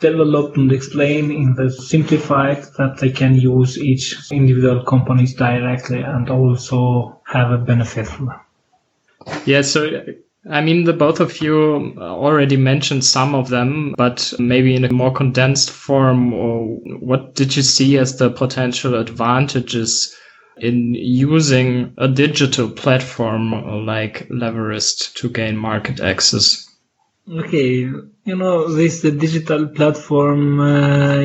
developed 0.00 0.56
and 0.56 0.72
explained 0.72 1.30
in 1.30 1.54
the 1.54 1.70
simplified 1.70 2.64
that 2.78 2.98
they 2.98 3.10
can 3.10 3.34
use 3.36 3.78
each 3.78 4.16
individual 4.32 4.82
companies 4.82 5.34
directly 5.34 6.00
and 6.00 6.28
also 6.30 7.20
have 7.26 7.52
a 7.52 7.58
benefit 7.58 8.06
from 8.06 8.26
them. 8.26 8.40
Yeah, 9.44 9.62
so 9.62 9.86
I 10.48 10.62
mean, 10.62 10.84
the 10.84 10.94
both 10.94 11.20
of 11.20 11.42
you 11.42 11.94
already 11.98 12.56
mentioned 12.56 13.04
some 13.04 13.34
of 13.34 13.48
them, 13.50 13.94
but 13.96 14.32
maybe 14.38 14.74
in 14.74 14.84
a 14.84 14.92
more 14.92 15.12
condensed 15.12 15.70
form. 15.70 16.32
Or 16.32 16.64
what 17.00 17.34
did 17.34 17.56
you 17.56 17.62
see 17.62 17.98
as 17.98 18.16
the 18.16 18.30
potential 18.30 18.94
advantages 18.94 20.16
in 20.56 20.94
using 20.94 21.92
a 21.98 22.08
digital 22.08 22.70
platform 22.70 23.86
like 23.86 24.28
Leverist 24.28 25.14
to 25.16 25.28
gain 25.28 25.56
market 25.56 26.00
access? 26.00 26.66
Okay, 27.30 27.80
you 28.24 28.36
know, 28.36 28.74
this 28.74 29.02
the 29.02 29.10
digital 29.10 29.68
platform 29.68 30.58
uh, 30.58 31.22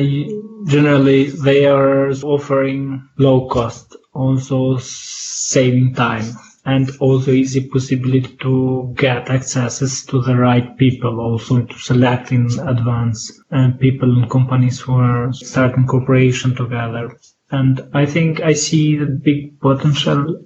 generally 0.66 1.30
they 1.30 1.66
are 1.66 2.10
offering 2.10 3.08
low 3.18 3.48
cost, 3.48 3.96
also 4.12 4.76
saving 4.78 5.94
time, 5.94 6.26
and 6.66 6.90
also 6.98 7.30
easy 7.30 7.68
possibility 7.68 8.36
to 8.42 8.92
get 8.96 9.30
accesses 9.30 10.04
to 10.04 10.20
the 10.20 10.34
right 10.34 10.76
people, 10.76 11.20
also 11.20 11.62
to 11.62 11.78
select 11.78 12.32
in 12.32 12.46
advance 12.58 13.40
and 13.52 13.74
uh, 13.74 13.76
people 13.76 14.10
and 14.18 14.28
companies 14.28 14.80
who 14.80 14.94
are 14.94 15.32
starting 15.32 15.86
cooperation 15.86 16.56
together. 16.56 17.16
And 17.52 17.88
I 17.94 18.04
think 18.04 18.40
I 18.40 18.52
see 18.52 18.96
the 18.96 19.06
big 19.06 19.60
potential 19.60 20.44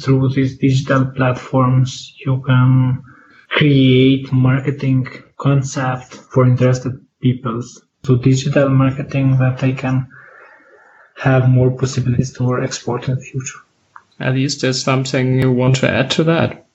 through 0.00 0.30
these 0.30 0.58
digital 0.58 1.04
platforms. 1.06 2.12
You 2.26 2.42
can 2.44 3.04
create 3.48 4.32
marketing 4.32 5.06
concept 5.38 6.14
for 6.32 6.44
interested 6.44 7.00
peoples. 7.20 7.84
So 8.02 8.16
digital 8.16 8.68
marketing 8.68 9.38
that 9.38 9.58
they 9.58 9.74
can 9.74 10.08
have 11.18 11.48
more 11.48 11.70
possibilities 11.70 12.32
to 12.32 12.60
export 12.60 13.08
in 13.08 13.14
the 13.14 13.20
future. 13.20 13.60
At 14.20 14.34
least 14.34 14.60
there's 14.60 14.82
something 14.82 15.40
you 15.40 15.50
want 15.50 15.76
to 15.76 15.90
add 15.90 16.10
to 16.12 16.24
that. 16.24 16.66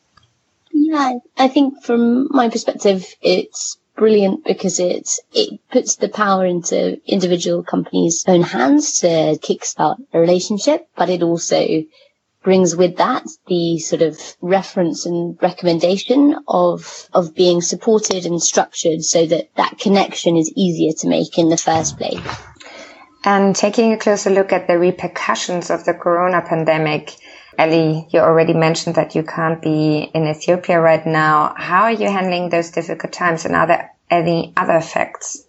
Yeah, 0.72 1.20
I 1.38 1.48
think 1.48 1.84
from 1.84 2.28
my 2.32 2.50
perspective, 2.50 3.06
it's 3.22 3.78
brilliant 3.96 4.46
because 4.46 4.80
it 4.80 5.10
it 5.34 5.60
puts 5.72 5.96
the 5.96 6.08
power 6.08 6.46
into 6.46 7.02
individual 7.06 7.64
companies' 7.64 8.24
own 8.28 8.44
hands 8.44 9.00
to 9.00 9.08
kickstart 9.42 9.98
a 10.14 10.20
relationship, 10.20 10.88
but 10.96 11.10
it 11.10 11.24
also 11.24 11.84
brings 12.44 12.76
with 12.76 12.96
that 12.98 13.26
the 13.48 13.78
sort 13.80 14.02
of 14.02 14.18
reference 14.40 15.06
and 15.06 15.38
recommendation 15.42 16.38
of 16.48 17.10
of 17.14 17.36
being 17.36 17.62
supported 17.62 18.26
and 18.26 18.42
structured 18.42 19.04
so 19.04 19.26
that 19.26 19.50
that 19.58 19.78
connection 19.78 20.38
is 20.38 20.54
easier 20.56 20.94
to 20.94 21.10
make 21.10 21.38
in 21.38 21.50
the 21.50 21.58
first 21.58 21.98
place. 21.98 22.22
And 23.28 23.54
taking 23.54 23.92
a 23.92 23.98
closer 23.98 24.30
look 24.30 24.54
at 24.54 24.68
the 24.68 24.80
repercussions 24.80 25.70
of 25.70 25.84
the 25.84 25.94
corona 25.94 26.42
pandemic, 26.48 27.14
Ele, 27.58 28.08
you 28.10 28.22
already 28.22 28.54
mentioned 28.54 28.96
that 28.96 29.16
you 29.16 29.24
can't 29.24 29.62
be 29.62 30.10
in 30.14 30.26
Ethiopia 30.26 30.80
right 30.80 31.06
now. 31.06 31.54
How 31.58 31.84
are 31.84 31.92
you 31.92 32.10
handling 32.10 32.48
those 32.48 32.72
difficult 32.72 33.12
times 33.12 33.44
and 33.44 33.54
are 33.54 33.68
there 33.68 33.92
any 34.10 34.54
other 34.56 34.78
effects? 34.78 35.44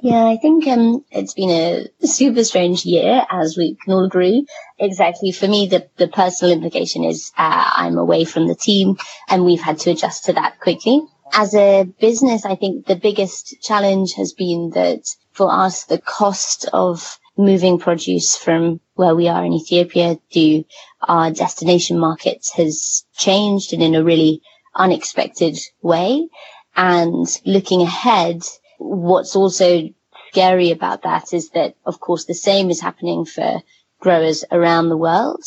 Yeah, 0.00 0.26
I 0.26 0.36
think 0.36 0.68
um, 0.68 1.04
it's 1.10 1.34
been 1.34 1.50
a 1.50 2.06
super 2.06 2.44
strange 2.44 2.84
year, 2.86 3.26
as 3.28 3.56
we 3.56 3.74
can 3.74 3.94
all 3.94 4.04
agree. 4.04 4.46
Exactly. 4.78 5.32
For 5.32 5.48
me, 5.48 5.66
the, 5.66 5.88
the 5.96 6.06
personal 6.06 6.54
implication 6.54 7.02
is 7.02 7.32
uh, 7.36 7.70
I'm 7.74 7.98
away 7.98 8.26
from 8.26 8.46
the 8.46 8.54
team 8.54 8.96
and 9.28 9.44
we've 9.44 9.60
had 9.60 9.80
to 9.80 9.90
adjust 9.90 10.26
to 10.26 10.34
that 10.34 10.60
quickly. 10.60 11.02
As 11.32 11.54
a 11.54 11.84
business, 11.84 12.44
I 12.44 12.56
think 12.56 12.86
the 12.86 12.96
biggest 12.96 13.56
challenge 13.62 14.14
has 14.14 14.32
been 14.32 14.70
that 14.70 15.04
for 15.32 15.50
us, 15.50 15.84
the 15.84 15.98
cost 15.98 16.68
of 16.72 17.18
moving 17.36 17.78
produce 17.78 18.36
from 18.36 18.80
where 18.94 19.14
we 19.14 19.28
are 19.28 19.44
in 19.44 19.52
Ethiopia 19.52 20.18
to 20.32 20.64
our 21.00 21.30
destination 21.30 21.98
markets 21.98 22.52
has 22.54 23.04
changed 23.16 23.72
and 23.72 23.82
in 23.82 23.94
a 23.94 24.02
really 24.02 24.42
unexpected 24.74 25.56
way. 25.80 26.28
And 26.74 27.26
looking 27.46 27.82
ahead, 27.82 28.42
what's 28.78 29.36
also 29.36 29.88
scary 30.30 30.72
about 30.72 31.02
that 31.02 31.32
is 31.32 31.50
that, 31.50 31.76
of 31.86 32.00
course, 32.00 32.24
the 32.24 32.34
same 32.34 32.70
is 32.70 32.80
happening 32.80 33.24
for 33.24 33.62
growers 34.00 34.44
around 34.50 34.88
the 34.88 34.96
world. 34.96 35.44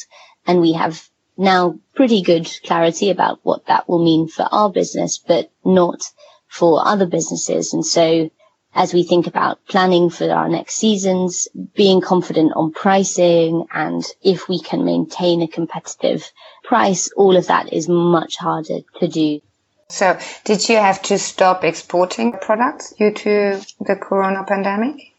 And 0.48 0.62
we 0.62 0.74
have 0.74 1.11
now 1.42 1.80
pretty 1.96 2.22
good 2.22 2.48
clarity 2.64 3.10
about 3.10 3.40
what 3.44 3.66
that 3.66 3.90
will 3.90 4.04
mean 4.04 4.28
for 4.28 4.48
our 4.52 4.72
business, 4.72 5.18
but 5.18 5.52
not 5.66 6.04
for 6.48 6.86
other 6.86 7.08
businesses. 7.08 7.74
And 7.74 7.86
so 7.86 8.30
as 8.74 8.94
we 8.94 9.04
think 9.04 9.28
about 9.28 9.66
planning 9.68 10.10
for 10.10 10.30
our 10.32 10.48
next 10.48 10.76
seasons, 10.76 11.48
being 11.76 12.00
confident 12.00 12.54
on 12.56 12.72
pricing 12.72 13.66
and 13.74 14.04
if 14.22 14.48
we 14.48 14.60
can 14.62 14.86
maintain 14.86 15.42
a 15.42 15.48
competitive 15.48 16.32
price, 16.64 17.12
all 17.18 17.36
of 17.36 17.48
that 17.48 17.74
is 17.74 17.90
much 17.90 18.38
harder 18.38 18.80
to 19.00 19.08
do. 19.08 19.42
So 19.90 20.18
did 20.46 20.70
you 20.70 20.78
have 20.78 21.02
to 21.04 21.18
stop 21.18 21.64
exporting 21.64 22.34
products 22.34 22.94
due 22.94 23.14
to 23.14 23.62
the 23.82 23.96
corona 23.96 24.46
pandemic? 24.46 25.12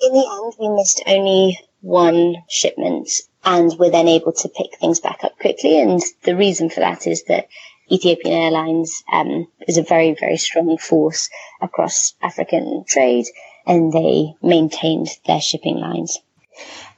In 0.00 0.12
the 0.12 0.42
end, 0.42 0.54
we 0.58 0.68
missed 0.76 1.02
only 1.06 1.58
one 1.80 2.36
shipment 2.48 3.10
and 3.46 3.72
we're 3.78 3.90
then 3.90 4.08
able 4.08 4.32
to 4.32 4.48
pick 4.48 4.76
things 4.78 5.00
back 5.00 5.22
up 5.22 5.38
quickly. 5.38 5.80
And 5.80 6.02
the 6.24 6.36
reason 6.36 6.68
for 6.68 6.80
that 6.80 7.06
is 7.06 7.22
that 7.24 7.48
Ethiopian 7.90 8.34
Airlines 8.34 9.04
um, 9.12 9.46
is 9.68 9.78
a 9.78 9.82
very, 9.82 10.16
very 10.18 10.36
strong 10.36 10.76
force 10.76 11.30
across 11.62 12.14
African 12.20 12.84
trade 12.86 13.26
and 13.64 13.92
they 13.92 14.34
maintained 14.42 15.08
their 15.26 15.40
shipping 15.40 15.76
lines. 15.76 16.18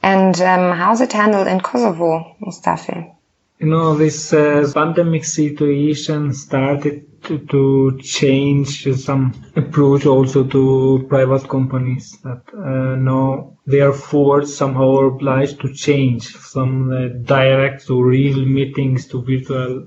And 0.02 0.40
um, 0.40 0.76
how's 0.76 1.02
it 1.02 1.12
handled 1.12 1.46
in 1.48 1.61
Kosovo, 1.61 2.34
Mustafa? 2.40 3.12
You 3.58 3.66
know, 3.66 3.96
this 3.96 4.32
uh, 4.32 4.70
pandemic 4.72 5.24
situation 5.24 6.32
started 6.32 7.07
to, 7.24 7.38
to 7.38 7.98
change 8.02 8.85
some 8.96 9.35
approach 9.57 10.07
also 10.07 10.44
to 10.44 11.07
private 11.09 11.48
companies 11.48 12.16
that 12.22 12.42
uh, 12.54 12.96
now 12.96 13.57
they 13.66 13.81
are 13.81 13.92
forced 13.92 14.57
somehow 14.57 14.90
obliged 15.07 15.61
to 15.61 15.72
change 15.72 16.28
from 16.28 16.90
uh, 16.90 17.09
direct 17.24 17.87
to 17.87 18.02
real 18.02 18.44
meetings 18.44 19.07
to 19.09 19.22
virtual. 19.22 19.87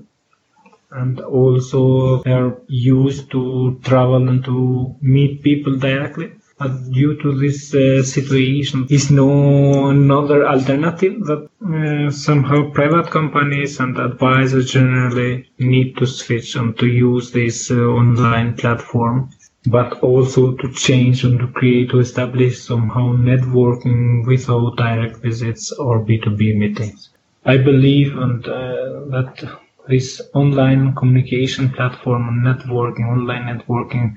And 0.90 1.20
also 1.20 2.22
they 2.22 2.32
are 2.32 2.60
used 2.68 3.30
to 3.30 3.80
travel 3.82 4.28
and 4.28 4.44
to 4.44 4.94
meet 5.00 5.42
people 5.42 5.78
directly 5.78 6.32
due 6.68 7.16
to 7.22 7.38
this 7.38 7.74
uh, 7.74 8.02
situation 8.02 8.86
is 8.90 9.10
no 9.10 9.88
another 9.90 10.46
alternative 10.46 11.24
that 11.24 11.48
uh, 11.64 12.10
somehow 12.10 12.70
private 12.70 13.10
companies 13.10 13.80
and 13.80 13.98
advisors 13.98 14.72
generally 14.72 15.48
need 15.58 15.96
to 15.96 16.06
switch 16.06 16.56
and 16.56 16.76
to 16.78 16.86
use 16.86 17.30
this 17.30 17.70
uh, 17.70 17.74
online 17.74 18.56
platform 18.56 19.30
but 19.66 20.00
also 20.00 20.52
to 20.56 20.72
change 20.72 21.24
and 21.24 21.38
to 21.38 21.46
create 21.48 21.90
to 21.90 22.00
establish 22.00 22.60
somehow 22.60 23.12
networking 23.12 24.26
without 24.26 24.76
direct 24.76 25.16
visits 25.18 25.70
or 25.72 26.00
b2b 26.00 26.56
meetings. 26.56 27.10
I 27.44 27.56
believe 27.58 28.16
and 28.16 28.46
uh, 28.46 29.04
that 29.14 29.44
this 29.88 30.20
online 30.34 30.94
communication 30.94 31.70
platform 31.70 32.28
and 32.28 32.44
networking 32.46 33.06
online 33.08 33.44
networking 33.58 34.14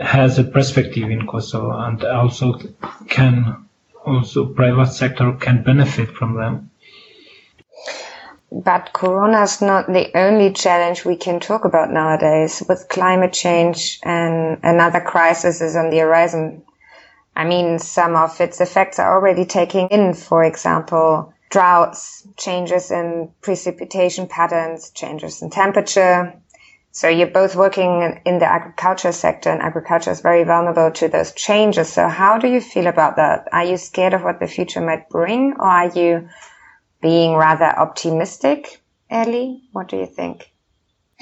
has 0.00 0.38
a 0.38 0.44
perspective 0.44 1.10
in 1.10 1.26
Kosovo 1.26 1.70
and 1.72 2.02
also 2.04 2.58
can 3.08 3.66
also 4.04 4.46
private 4.46 4.86
sector 4.92 5.32
can 5.32 5.62
benefit 5.62 6.08
from 6.08 6.36
them. 6.36 6.70
But 8.52 8.92
Corona 8.92 9.42
is 9.42 9.60
not 9.60 9.86
the 9.86 10.10
only 10.16 10.52
challenge 10.52 11.04
we 11.04 11.16
can 11.16 11.38
talk 11.38 11.64
about 11.64 11.92
nowadays. 11.92 12.62
With 12.68 12.88
climate 12.88 13.32
change 13.32 14.00
and 14.02 14.58
another 14.64 15.00
crisis 15.00 15.60
is 15.60 15.76
on 15.76 15.90
the 15.90 15.98
horizon. 15.98 16.62
I 17.36 17.44
mean, 17.44 17.78
some 17.78 18.16
of 18.16 18.40
its 18.40 18.60
effects 18.60 18.98
are 18.98 19.14
already 19.14 19.44
taking 19.44 19.88
in, 19.88 20.14
for 20.14 20.42
example, 20.42 21.32
droughts, 21.48 22.26
changes 22.36 22.90
in 22.90 23.30
precipitation 23.40 24.26
patterns, 24.26 24.90
changes 24.90 25.42
in 25.42 25.50
temperature, 25.50 26.34
so 26.92 27.08
you're 27.08 27.28
both 27.28 27.54
working 27.54 28.20
in 28.24 28.38
the 28.38 28.46
agriculture 28.46 29.12
sector 29.12 29.50
and 29.50 29.62
agriculture 29.62 30.10
is 30.10 30.20
very 30.20 30.44
vulnerable 30.44 30.90
to 30.90 31.08
those 31.08 31.32
changes. 31.32 31.92
So 31.92 32.08
how 32.08 32.38
do 32.38 32.48
you 32.48 32.60
feel 32.60 32.86
about 32.86 33.16
that? 33.16 33.48
Are 33.52 33.64
you 33.64 33.76
scared 33.76 34.14
of 34.14 34.22
what 34.22 34.40
the 34.40 34.48
future 34.48 34.80
might 34.80 35.08
bring 35.08 35.54
or 35.58 35.66
are 35.66 35.88
you 35.88 36.28
being 37.00 37.34
rather 37.34 37.64
optimistic. 37.64 38.80
Ele, 39.08 39.60
what 39.72 39.88
do 39.88 39.96
you 39.96 40.06
think? 40.06 40.50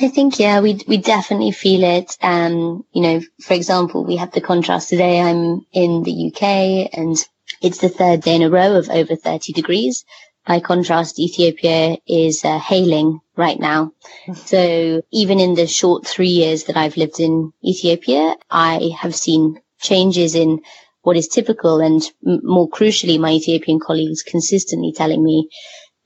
I 0.00 0.09
think, 0.09 0.38
yeah, 0.38 0.61
we, 0.61 0.81
we 0.87 0.98
definitely 0.98 1.52
feel 1.52 1.83
it. 1.83 2.16
Um, 2.22 2.85
you 2.92 3.02
know, 3.02 3.20
for 3.40 3.54
example, 3.54 4.04
we 4.04 4.16
have 4.16 4.31
the 4.31 4.40
contrast 4.40 4.90
today. 4.90 5.20
I'm 5.20 5.66
in 5.72 6.02
the 6.04 6.28
UK 6.28 6.90
and 6.92 7.16
it's 7.61 7.78
the 7.78 7.88
third 7.88 8.20
day 8.20 8.37
in 8.37 8.42
a 8.42 8.50
row 8.50 8.76
of 8.76 8.90
over 8.90 9.16
30 9.16 9.52
degrees. 9.52 10.04
By 10.49 10.61
contrast, 10.61 11.19
Ethiopia 11.21 11.99
is 12.07 12.43
uh, 12.43 12.59
hailing 12.59 13.21
right 13.37 13.61
now. 13.61 13.93
So 14.35 15.03
even 15.13 15.41
in 15.41 15.53
the 15.53 15.67
short 15.67 16.07
three 16.07 16.31
years 16.41 16.65
that 16.65 16.77
I've 16.77 16.97
lived 16.97 17.21
in 17.21 17.53
Ethiopia, 17.63 18.35
I 18.51 18.93
have 18.99 19.15
seen 19.15 19.61
changes 19.79 20.35
in 20.35 20.61
what 21.03 21.19
is 21.19 21.29
typical 21.29 21.81
and 21.81 22.03
m- 22.27 22.41
more 22.45 22.67
crucially, 22.67 23.21
my 23.21 23.33
Ethiopian 23.33 23.79
colleagues 23.79 24.23
consistently 24.23 24.95
telling 24.97 25.23
me 25.23 25.51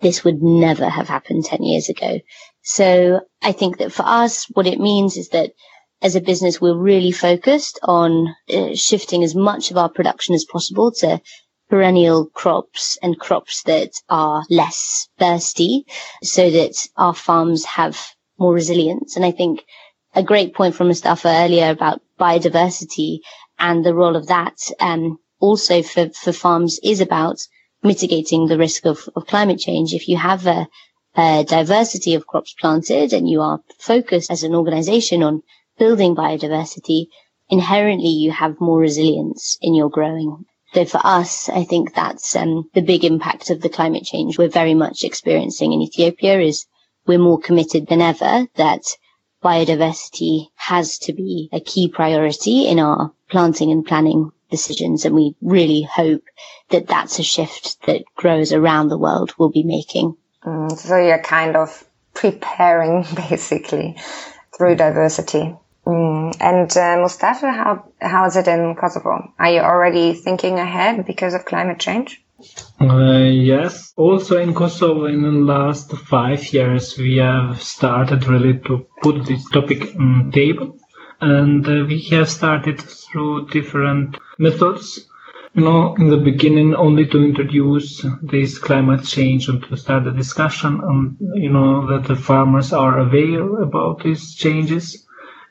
this 0.00 0.24
would 0.24 0.42
never 0.42 0.88
have 0.88 1.06
happened 1.06 1.44
10 1.44 1.62
years 1.62 1.88
ago. 1.88 2.18
So 2.62 3.20
I 3.42 3.52
think 3.52 3.78
that 3.78 3.92
for 3.92 4.04
us, 4.04 4.46
what 4.54 4.66
it 4.66 4.80
means 4.80 5.16
is 5.16 5.28
that 5.28 5.52
as 6.02 6.16
a 6.16 6.20
business, 6.20 6.60
we're 6.60 6.76
really 6.76 7.12
focused 7.12 7.78
on 7.84 8.34
uh, 8.52 8.74
shifting 8.74 9.22
as 9.22 9.36
much 9.36 9.70
of 9.70 9.76
our 9.76 9.88
production 9.88 10.34
as 10.34 10.44
possible 10.44 10.90
to 10.98 11.20
perennial 11.72 12.26
crops 12.26 12.98
and 13.02 13.18
crops 13.18 13.62
that 13.62 13.92
are 14.10 14.44
less 14.50 15.08
thirsty 15.18 15.86
so 16.22 16.50
that 16.50 16.74
our 16.98 17.14
farms 17.14 17.64
have 17.64 17.98
more 18.38 18.52
resilience. 18.52 19.16
And 19.16 19.24
I 19.24 19.30
think 19.30 19.64
a 20.14 20.22
great 20.22 20.54
point 20.54 20.74
from 20.74 20.88
Mustafa 20.88 21.28
earlier 21.28 21.70
about 21.70 22.02
biodiversity 22.20 23.20
and 23.58 23.82
the 23.82 23.94
role 23.94 24.16
of 24.16 24.26
that 24.26 24.58
um, 24.80 25.18
also 25.40 25.82
for, 25.82 26.10
for 26.10 26.32
farms 26.32 26.78
is 26.82 27.00
about 27.00 27.38
mitigating 27.82 28.48
the 28.48 28.58
risk 28.58 28.84
of, 28.84 29.08
of 29.16 29.26
climate 29.26 29.58
change. 29.58 29.94
If 29.94 30.10
you 30.10 30.18
have 30.18 30.46
a, 30.46 30.68
a 31.16 31.42
diversity 31.48 32.12
of 32.12 32.26
crops 32.26 32.54
planted 32.60 33.14
and 33.14 33.26
you 33.26 33.40
are 33.40 33.60
focused 33.78 34.30
as 34.30 34.42
an 34.42 34.54
organization 34.54 35.22
on 35.22 35.40
building 35.78 36.14
biodiversity, 36.14 37.06
inherently 37.48 38.10
you 38.10 38.30
have 38.30 38.60
more 38.60 38.78
resilience 38.78 39.56
in 39.62 39.74
your 39.74 39.88
growing. 39.88 40.44
So 40.74 40.84
for 40.86 41.00
us, 41.04 41.48
I 41.48 41.64
think 41.64 41.94
that's 41.94 42.34
um, 42.34 42.70
the 42.74 42.80
big 42.80 43.04
impact 43.04 43.50
of 43.50 43.60
the 43.60 43.68
climate 43.68 44.04
change 44.04 44.38
we're 44.38 44.48
very 44.48 44.74
much 44.74 45.04
experiencing 45.04 45.72
in 45.72 45.82
Ethiopia 45.82 46.40
is 46.40 46.66
we're 47.06 47.18
more 47.18 47.38
committed 47.38 47.88
than 47.88 48.00
ever 48.00 48.46
that 48.54 48.82
biodiversity 49.42 50.48
has 50.54 50.98
to 51.00 51.12
be 51.12 51.50
a 51.52 51.60
key 51.60 51.88
priority 51.88 52.66
in 52.68 52.78
our 52.78 53.12
planting 53.28 53.70
and 53.70 53.84
planning 53.84 54.30
decisions. 54.50 55.04
And 55.04 55.14
we 55.14 55.34
really 55.42 55.82
hope 55.82 56.22
that 56.70 56.86
that's 56.86 57.18
a 57.18 57.22
shift 57.22 57.84
that 57.86 58.04
growers 58.16 58.52
around 58.52 58.88
the 58.88 58.98
world 58.98 59.34
will 59.38 59.50
be 59.50 59.64
making. 59.64 60.16
Mm, 60.44 60.72
so 60.72 60.96
you're 60.96 61.22
kind 61.22 61.56
of 61.56 61.84
preparing 62.14 63.04
basically 63.14 63.96
through 64.56 64.76
diversity. 64.76 65.56
Mm. 65.86 66.36
And 66.40 66.76
uh, 66.76 67.00
Mustafa, 67.00 67.50
how 67.50 67.84
how 68.00 68.26
is 68.26 68.36
it 68.36 68.46
in 68.46 68.76
Kosovo? 68.76 69.32
Are 69.38 69.50
you 69.50 69.60
already 69.60 70.14
thinking 70.14 70.58
ahead 70.58 71.06
because 71.06 71.34
of 71.34 71.44
climate 71.44 71.80
change? 71.80 72.22
Uh, 72.80 73.28
yes. 73.30 73.92
Also 73.96 74.38
in 74.38 74.54
Kosovo, 74.54 75.06
in 75.06 75.22
the 75.22 75.30
last 75.30 75.92
five 75.92 76.52
years, 76.52 76.96
we 76.98 77.16
have 77.16 77.62
started 77.62 78.26
really 78.26 78.58
to 78.60 78.86
put 79.02 79.26
this 79.26 79.48
topic 79.50 79.94
on 79.96 80.30
table, 80.32 80.78
and 81.20 81.66
uh, 81.66 81.84
we 81.86 82.00
have 82.10 82.28
started 82.28 82.80
through 82.80 83.48
different 83.48 84.18
methods. 84.38 85.08
You 85.54 85.64
know, 85.64 85.94
in 85.96 86.08
the 86.08 86.16
beginning, 86.16 86.74
only 86.74 87.06
to 87.06 87.22
introduce 87.22 88.04
this 88.22 88.58
climate 88.58 89.04
change 89.04 89.48
and 89.48 89.62
to 89.64 89.76
start 89.76 90.04
the 90.04 90.12
discussion, 90.12 90.80
and 90.82 91.16
you 91.34 91.50
know 91.50 91.86
that 91.88 92.08
the 92.08 92.16
farmers 92.16 92.72
are 92.72 93.00
aware 93.00 93.62
about 93.62 94.02
these 94.02 94.34
changes 94.34 95.06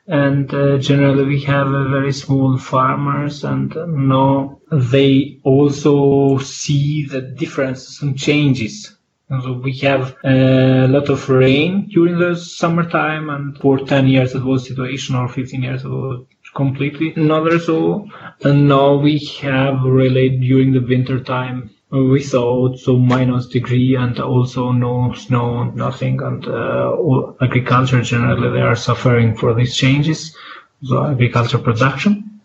and 0.06 0.52
uh, 0.52 0.78
generally 0.78 1.24
we 1.24 1.40
have 1.42 1.68
very 1.68 2.12
small 2.12 2.58
farmers 2.58 3.44
and 3.44 3.76
uh, 3.76 3.86
no 3.86 4.60
they 4.70 5.38
also 5.44 6.38
see 6.38 7.06
the 7.06 7.20
differences 7.20 8.02
and 8.02 8.18
changes. 8.18 8.96
So 9.30 9.52
we 9.54 9.72
have 9.78 10.16
a 10.24 10.86
lot 10.88 11.08
of 11.08 11.28
rain 11.28 11.88
during 11.88 12.18
the 12.18 12.36
summertime 12.36 13.30
and 13.30 13.56
for 13.58 13.78
10 13.78 14.08
years 14.08 14.34
it 14.34 14.42
was 14.42 14.66
situation 14.66 15.14
or 15.14 15.28
15 15.28 15.62
years 15.62 15.84
ago 15.84 16.26
completely 16.54 17.14
another 17.14 17.58
so 17.58 18.06
and 18.44 18.68
now 18.68 18.94
we 18.94 19.18
have 19.40 19.82
really 19.84 20.28
during 20.36 20.72
the 20.72 20.80
winter 20.82 21.18
time 21.18 21.70
without 21.92 22.78
so 22.78 22.96
minus 22.96 23.46
degree 23.46 23.94
and 23.96 24.18
also 24.18 24.72
no 24.72 25.12
snow, 25.12 25.64
nothing, 25.64 26.22
and 26.22 26.46
uh, 26.48 26.96
agriculture 27.42 28.00
generally 28.02 28.50
they 28.50 28.62
are 28.62 28.76
suffering 28.76 29.36
for 29.36 29.54
these 29.54 29.76
changes, 29.76 30.34
so 30.82 31.04
agriculture 31.04 31.58
production. 31.58 32.40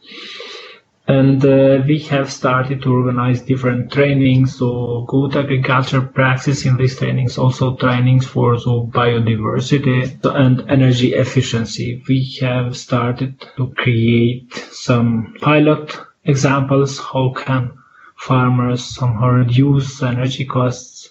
And 1.10 1.44
uh, 1.46 1.82
we 1.88 2.00
have 2.10 2.30
started 2.30 2.82
to 2.82 2.94
organize 2.94 3.40
different 3.40 3.94
trainings, 3.94 4.58
so 4.58 5.06
good 5.08 5.38
agriculture 5.38 6.02
practice 6.02 6.66
in 6.66 6.76
these 6.76 6.98
trainings, 6.98 7.38
also 7.38 7.78
trainings 7.78 8.28
for 8.28 8.60
so 8.60 8.88
biodiversity 8.88 10.20
and 10.26 10.70
energy 10.70 11.14
efficiency. 11.14 12.04
We 12.10 12.38
have 12.42 12.76
started 12.76 13.46
to 13.56 13.68
create 13.78 14.54
some 14.54 15.36
pilot 15.40 15.98
examples 16.26 17.00
how 17.00 17.30
can 17.30 17.72
farmers 18.18 18.84
somehow 18.84 19.30
reduce 19.30 20.02
energy 20.02 20.46
costs, 20.46 21.10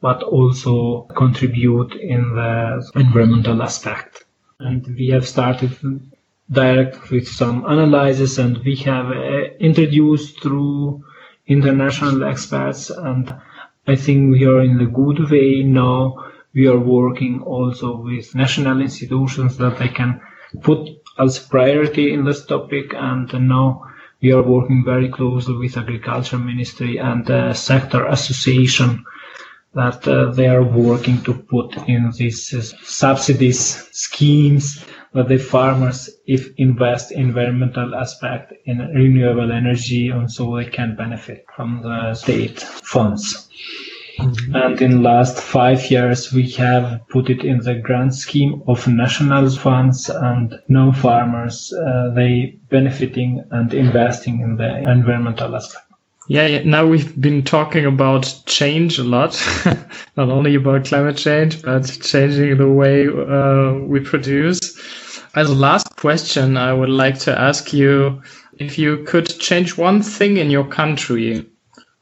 but 0.00 0.22
also 0.22 1.02
contribute 1.16 1.94
in 1.94 2.34
the 2.34 2.90
environmental 2.94 3.62
aspect. 3.62 4.24
And 4.60 4.86
we 4.86 5.08
have 5.08 5.26
started 5.26 5.72
direct 6.50 7.10
with 7.10 7.28
some 7.28 7.64
analysis 7.66 8.38
and 8.38 8.58
we 8.64 8.74
have 8.76 9.10
uh, 9.10 9.44
introduced 9.60 10.42
through 10.42 11.04
international 11.46 12.24
experts 12.24 12.90
and 12.90 13.34
I 13.86 13.96
think 13.96 14.32
we 14.32 14.44
are 14.44 14.60
in 14.62 14.78
the 14.78 14.86
good 14.86 15.30
way 15.30 15.62
now. 15.62 16.24
We 16.54 16.66
are 16.66 16.78
working 16.78 17.42
also 17.42 17.96
with 17.96 18.34
national 18.34 18.80
institutions 18.80 19.56
that 19.58 19.78
they 19.78 19.88
can 19.88 20.20
put 20.62 20.88
as 21.18 21.38
priority 21.38 22.12
in 22.12 22.24
this 22.24 22.44
topic 22.44 22.94
and 22.94 23.32
now 23.48 23.87
we 24.20 24.32
are 24.32 24.42
working 24.42 24.84
very 24.84 25.08
closely 25.08 25.56
with 25.56 25.76
agriculture 25.76 26.38
ministry 26.38 26.98
and 26.98 27.56
sector 27.56 28.06
association 28.06 29.04
that 29.74 30.06
uh, 30.08 30.32
they 30.32 30.48
are 30.48 30.62
working 30.62 31.22
to 31.22 31.34
put 31.34 31.76
in 31.88 32.10
these 32.16 32.52
uh, 32.54 32.62
subsidies 32.82 33.60
schemes 33.92 34.84
that 35.12 35.28
the 35.28 35.38
farmers 35.38 36.10
if 36.26 36.50
invest 36.58 37.12
environmental 37.12 37.94
aspect 37.94 38.52
in 38.64 38.78
renewable 38.78 39.52
energy 39.52 40.08
and 40.08 40.30
so 40.30 40.56
they 40.56 40.64
can 40.64 40.96
benefit 40.96 41.44
from 41.54 41.80
the 41.82 42.14
state 42.14 42.60
funds. 42.60 43.48
Mm-hmm. 44.18 44.56
And 44.56 44.82
in 44.82 45.02
last 45.02 45.38
five 45.38 45.90
years, 45.90 46.32
we 46.32 46.50
have 46.52 47.06
put 47.08 47.30
it 47.30 47.44
in 47.44 47.58
the 47.58 47.74
grant 47.76 48.14
scheme 48.14 48.62
of 48.66 48.86
national 48.88 49.48
funds 49.50 50.10
and 50.10 50.58
no 50.68 50.92
farmers, 50.92 51.72
uh, 51.72 52.10
they 52.14 52.58
benefiting 52.68 53.44
and 53.50 53.72
investing 53.72 54.40
in 54.40 54.56
the 54.56 54.78
environmental 54.90 55.54
aspect. 55.54 55.84
Yeah, 56.26 56.62
now 56.64 56.84
we've 56.84 57.18
been 57.18 57.42
talking 57.42 57.86
about 57.86 58.42
change 58.44 58.98
a 58.98 59.04
lot, 59.04 59.40
not 60.16 60.28
only 60.28 60.56
about 60.56 60.84
climate 60.84 61.16
change, 61.16 61.62
but 61.62 61.84
changing 62.02 62.58
the 62.58 62.68
way 62.68 63.06
uh, 63.08 63.84
we 63.86 64.00
produce. 64.00 64.60
As 65.34 65.48
a 65.48 65.54
last 65.54 65.96
question, 65.96 66.58
I 66.58 66.74
would 66.74 66.90
like 66.90 67.18
to 67.20 67.38
ask 67.38 67.72
you 67.72 68.20
if 68.58 68.78
you 68.78 69.04
could 69.04 69.38
change 69.38 69.78
one 69.78 70.02
thing 70.02 70.36
in 70.36 70.50
your 70.50 70.66
country, 70.66 71.46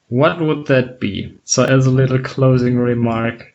what 0.08 0.40
would 0.40 0.66
that 0.66 1.00
be? 1.00 1.36
So, 1.44 1.64
as 1.64 1.86
a 1.86 1.90
little 1.90 2.18
closing 2.18 2.76
remark. 2.76 3.54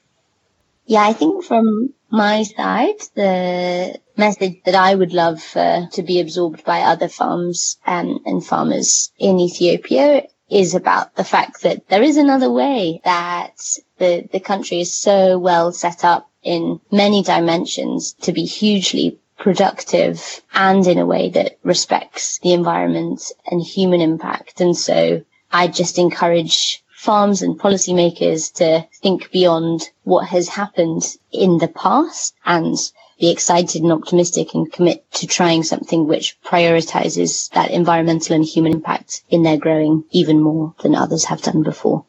Yeah, 0.86 1.04
I 1.04 1.14
think 1.14 1.46
from 1.46 1.94
my 2.10 2.44
side, 2.44 3.00
the 3.16 4.00
message 4.18 4.62
that 4.66 4.76
I 4.76 4.94
would 4.94 5.14
love 5.14 5.42
uh, 5.56 5.88
to 5.92 6.04
be 6.04 6.20
absorbed 6.20 6.66
by 6.66 6.82
other 6.82 7.08
farms 7.08 7.78
um, 7.88 8.20
and 8.26 8.46
farmers 8.46 9.12
in 9.18 9.40
Ethiopia 9.40 10.24
is 10.50 10.76
about 10.76 11.16
the 11.16 11.24
fact 11.24 11.62
that 11.62 11.88
there 11.88 12.04
is 12.04 12.18
another 12.18 12.52
way 12.52 13.00
that 13.06 13.56
the, 14.00 14.28
the 14.34 14.40
country 14.42 14.82
is 14.82 14.94
so 14.94 15.40
well 15.40 15.72
set 15.72 16.04
up 16.04 16.30
in 16.44 16.82
many 16.92 17.24
dimensions 17.24 18.14
to 18.22 18.34
be 18.34 18.44
hugely 18.44 19.18
productive 19.38 20.42
and 20.54 20.86
in 20.86 20.98
a 20.98 21.06
way 21.06 21.30
that 21.30 21.58
respects 21.64 22.40
the 22.40 22.54
environment 22.54 23.32
and 23.50 23.62
human 23.62 24.02
impact. 24.02 24.60
And 24.60 24.76
so 24.76 25.24
I 25.52 25.68
just 25.68 25.98
encourage 25.98 26.84
farms 27.02 27.42
and 27.42 27.60
policymakers 27.60 28.54
to 28.54 28.88
think 29.02 29.32
beyond 29.32 29.90
what 30.04 30.28
has 30.28 30.48
happened 30.48 31.04
in 31.32 31.58
the 31.58 31.68
past 31.68 32.36
and 32.46 32.78
be 33.20 33.32
excited 33.32 33.82
and 33.82 33.92
optimistic 33.92 34.54
and 34.54 34.72
commit 34.72 35.04
to 35.14 35.28
trying 35.28 35.64
something 35.64 36.08
which 36.08 36.38
prioritizes 36.44 37.50
that 37.52 37.72
environmental 37.72 38.36
and 38.36 38.46
human 38.46 38.74
impact 38.74 39.24
in 39.30 39.44
their 39.44 39.58
growing 39.58 40.04
even 40.12 40.40
more 40.42 40.74
than 40.84 40.96
others 40.96 41.26
have 41.26 41.42
done 41.42 41.64
before. 41.64 42.06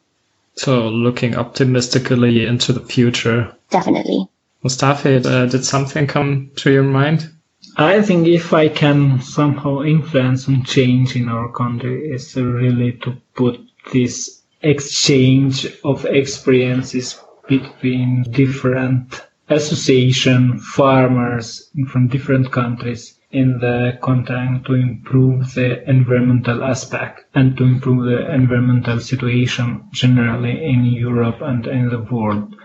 So 0.55 0.89
looking 0.89 1.35
optimistically 1.35 2.45
into 2.45 2.71
the 2.73 2.79
future. 2.81 3.55
Definitely. 3.71 4.27
Mustafa, 4.61 5.17
uh, 5.17 5.45
did 5.47 5.65
something 5.65 6.07
come 6.07 6.51
to 6.57 6.71
your 6.71 6.83
mind? 6.83 7.32
I 7.75 8.01
think 8.03 8.27
if 8.27 8.53
I 8.53 8.69
can 8.69 9.21
somehow 9.21 9.81
influence 9.81 10.45
some 10.45 10.63
change 10.63 11.15
in 11.15 11.27
our 11.27 11.51
country 11.51 12.11
is 12.11 12.35
really 12.35 12.93
to 13.03 13.17
put 13.33 13.59
this 13.91 14.43
exchange 14.61 15.67
of 15.83 16.05
experiences 16.05 17.19
between 17.47 18.23
different 18.31 19.21
association 19.49 20.59
farmers 20.59 21.69
from 21.87 22.07
different 22.07 22.51
countries 22.51 23.19
in 23.31 23.57
the 23.59 23.97
content 24.01 24.65
to 24.65 24.75
improve 24.75 25.53
the 25.55 25.87
environmental 25.89 26.63
aspect 26.63 27.25
and 27.33 27.57
to 27.57 27.63
improve 27.63 28.05
the 28.05 28.31
environmental 28.33 28.99
situation 28.99 29.83
generally 29.91 30.63
in 30.63 30.85
Europe 30.85 31.41
and 31.41 31.65
in 31.65 31.89
the 31.89 31.99
world. 31.99 32.55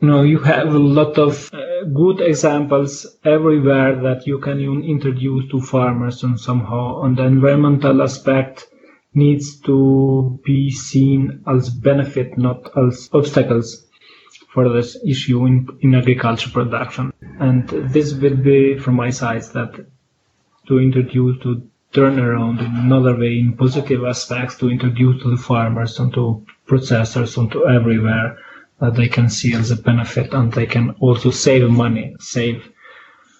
You 0.00 0.22
you 0.24 0.38
have 0.40 0.68
a 0.68 0.78
lot 0.78 1.16
of 1.18 1.50
uh, 1.54 1.75
good 1.92 2.20
examples 2.20 3.06
everywhere 3.24 4.00
that 4.02 4.26
you 4.26 4.38
can 4.38 4.60
introduce 4.60 5.50
to 5.50 5.60
farmers 5.60 6.22
and 6.22 6.38
somehow 6.38 6.96
on 6.96 7.14
the 7.14 7.24
environmental 7.24 8.02
aspect 8.02 8.66
needs 9.14 9.60
to 9.60 10.38
be 10.44 10.70
seen 10.70 11.42
as 11.46 11.70
benefit, 11.70 12.36
not 12.36 12.70
as 12.76 13.08
obstacles 13.12 13.86
for 14.52 14.68
this 14.68 14.96
issue 15.04 15.46
in, 15.46 15.66
in 15.80 15.94
agriculture 15.94 16.50
production. 16.50 17.12
And 17.40 17.68
this 17.68 18.14
will 18.14 18.36
be 18.36 18.78
from 18.78 18.94
my 18.94 19.10
side 19.10 19.42
that 19.54 19.86
to 20.68 20.78
introduce, 20.78 21.42
to 21.42 21.68
turn 21.92 22.18
around 22.18 22.60
another 22.60 23.16
way 23.16 23.38
in 23.38 23.56
positive 23.56 24.04
aspects 24.04 24.58
to 24.58 24.70
introduce 24.70 25.22
to 25.22 25.30
the 25.30 25.42
farmers 25.42 25.98
and 25.98 26.12
to 26.12 26.44
processors 26.66 27.38
and 27.38 27.50
to 27.52 27.66
everywhere 27.68 28.38
that 28.80 28.94
they 28.94 29.08
can 29.08 29.28
see 29.28 29.54
as 29.54 29.70
a 29.70 29.76
benefit 29.76 30.32
and 30.34 30.52
they 30.52 30.66
can 30.66 30.90
also 31.00 31.30
save 31.30 31.70
money, 31.70 32.14
save 32.20 32.70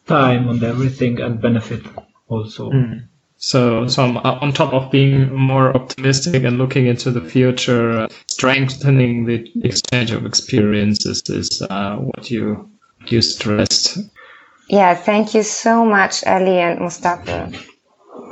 time 0.06 0.48
and 0.48 0.62
everything 0.62 1.20
and 1.20 1.40
benefit 1.40 1.82
also. 2.28 2.70
Mm. 2.70 3.08
So, 3.38 3.86
so 3.86 4.02
on 4.02 4.52
top 4.52 4.72
of 4.72 4.90
being 4.90 5.32
more 5.34 5.76
optimistic 5.76 6.42
and 6.44 6.56
looking 6.56 6.86
into 6.86 7.10
the 7.10 7.20
future, 7.20 7.90
uh, 8.00 8.08
strengthening 8.28 9.26
the 9.26 9.50
exchange 9.62 10.10
of 10.10 10.24
experiences 10.24 11.22
is 11.28 11.60
uh, 11.68 11.96
what 11.96 12.30
you 12.30 12.70
you 13.06 13.20
stressed. 13.20 13.98
Yeah, 14.68 14.94
thank 14.94 15.34
you 15.34 15.42
so 15.42 15.84
much, 15.84 16.24
Ele 16.24 16.58
and 16.58 16.80
Mustafa, 16.80 17.52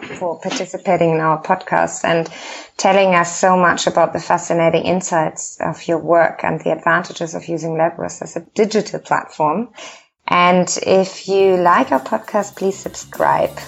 for 0.06 0.38
participating 0.40 1.10
in 1.10 1.20
our 1.20 1.42
podcast 1.42 2.04
and 2.04 2.28
telling 2.76 3.14
us 3.14 3.38
so 3.38 3.56
much 3.56 3.86
about 3.86 4.12
the 4.12 4.20
fascinating 4.20 4.84
insights 4.84 5.58
of 5.60 5.86
your 5.86 5.98
work 5.98 6.44
and 6.44 6.60
the 6.60 6.72
advantages 6.72 7.34
of 7.34 7.46
using 7.46 7.72
Leverist 7.72 8.22
as 8.22 8.36
a 8.36 8.40
digital 8.54 9.00
platform. 9.00 9.68
And 10.26 10.68
if 10.86 11.28
you 11.28 11.56
like 11.56 11.92
our 11.92 12.00
podcast, 12.00 12.56
please 12.56 12.78
subscribe. 12.78 13.58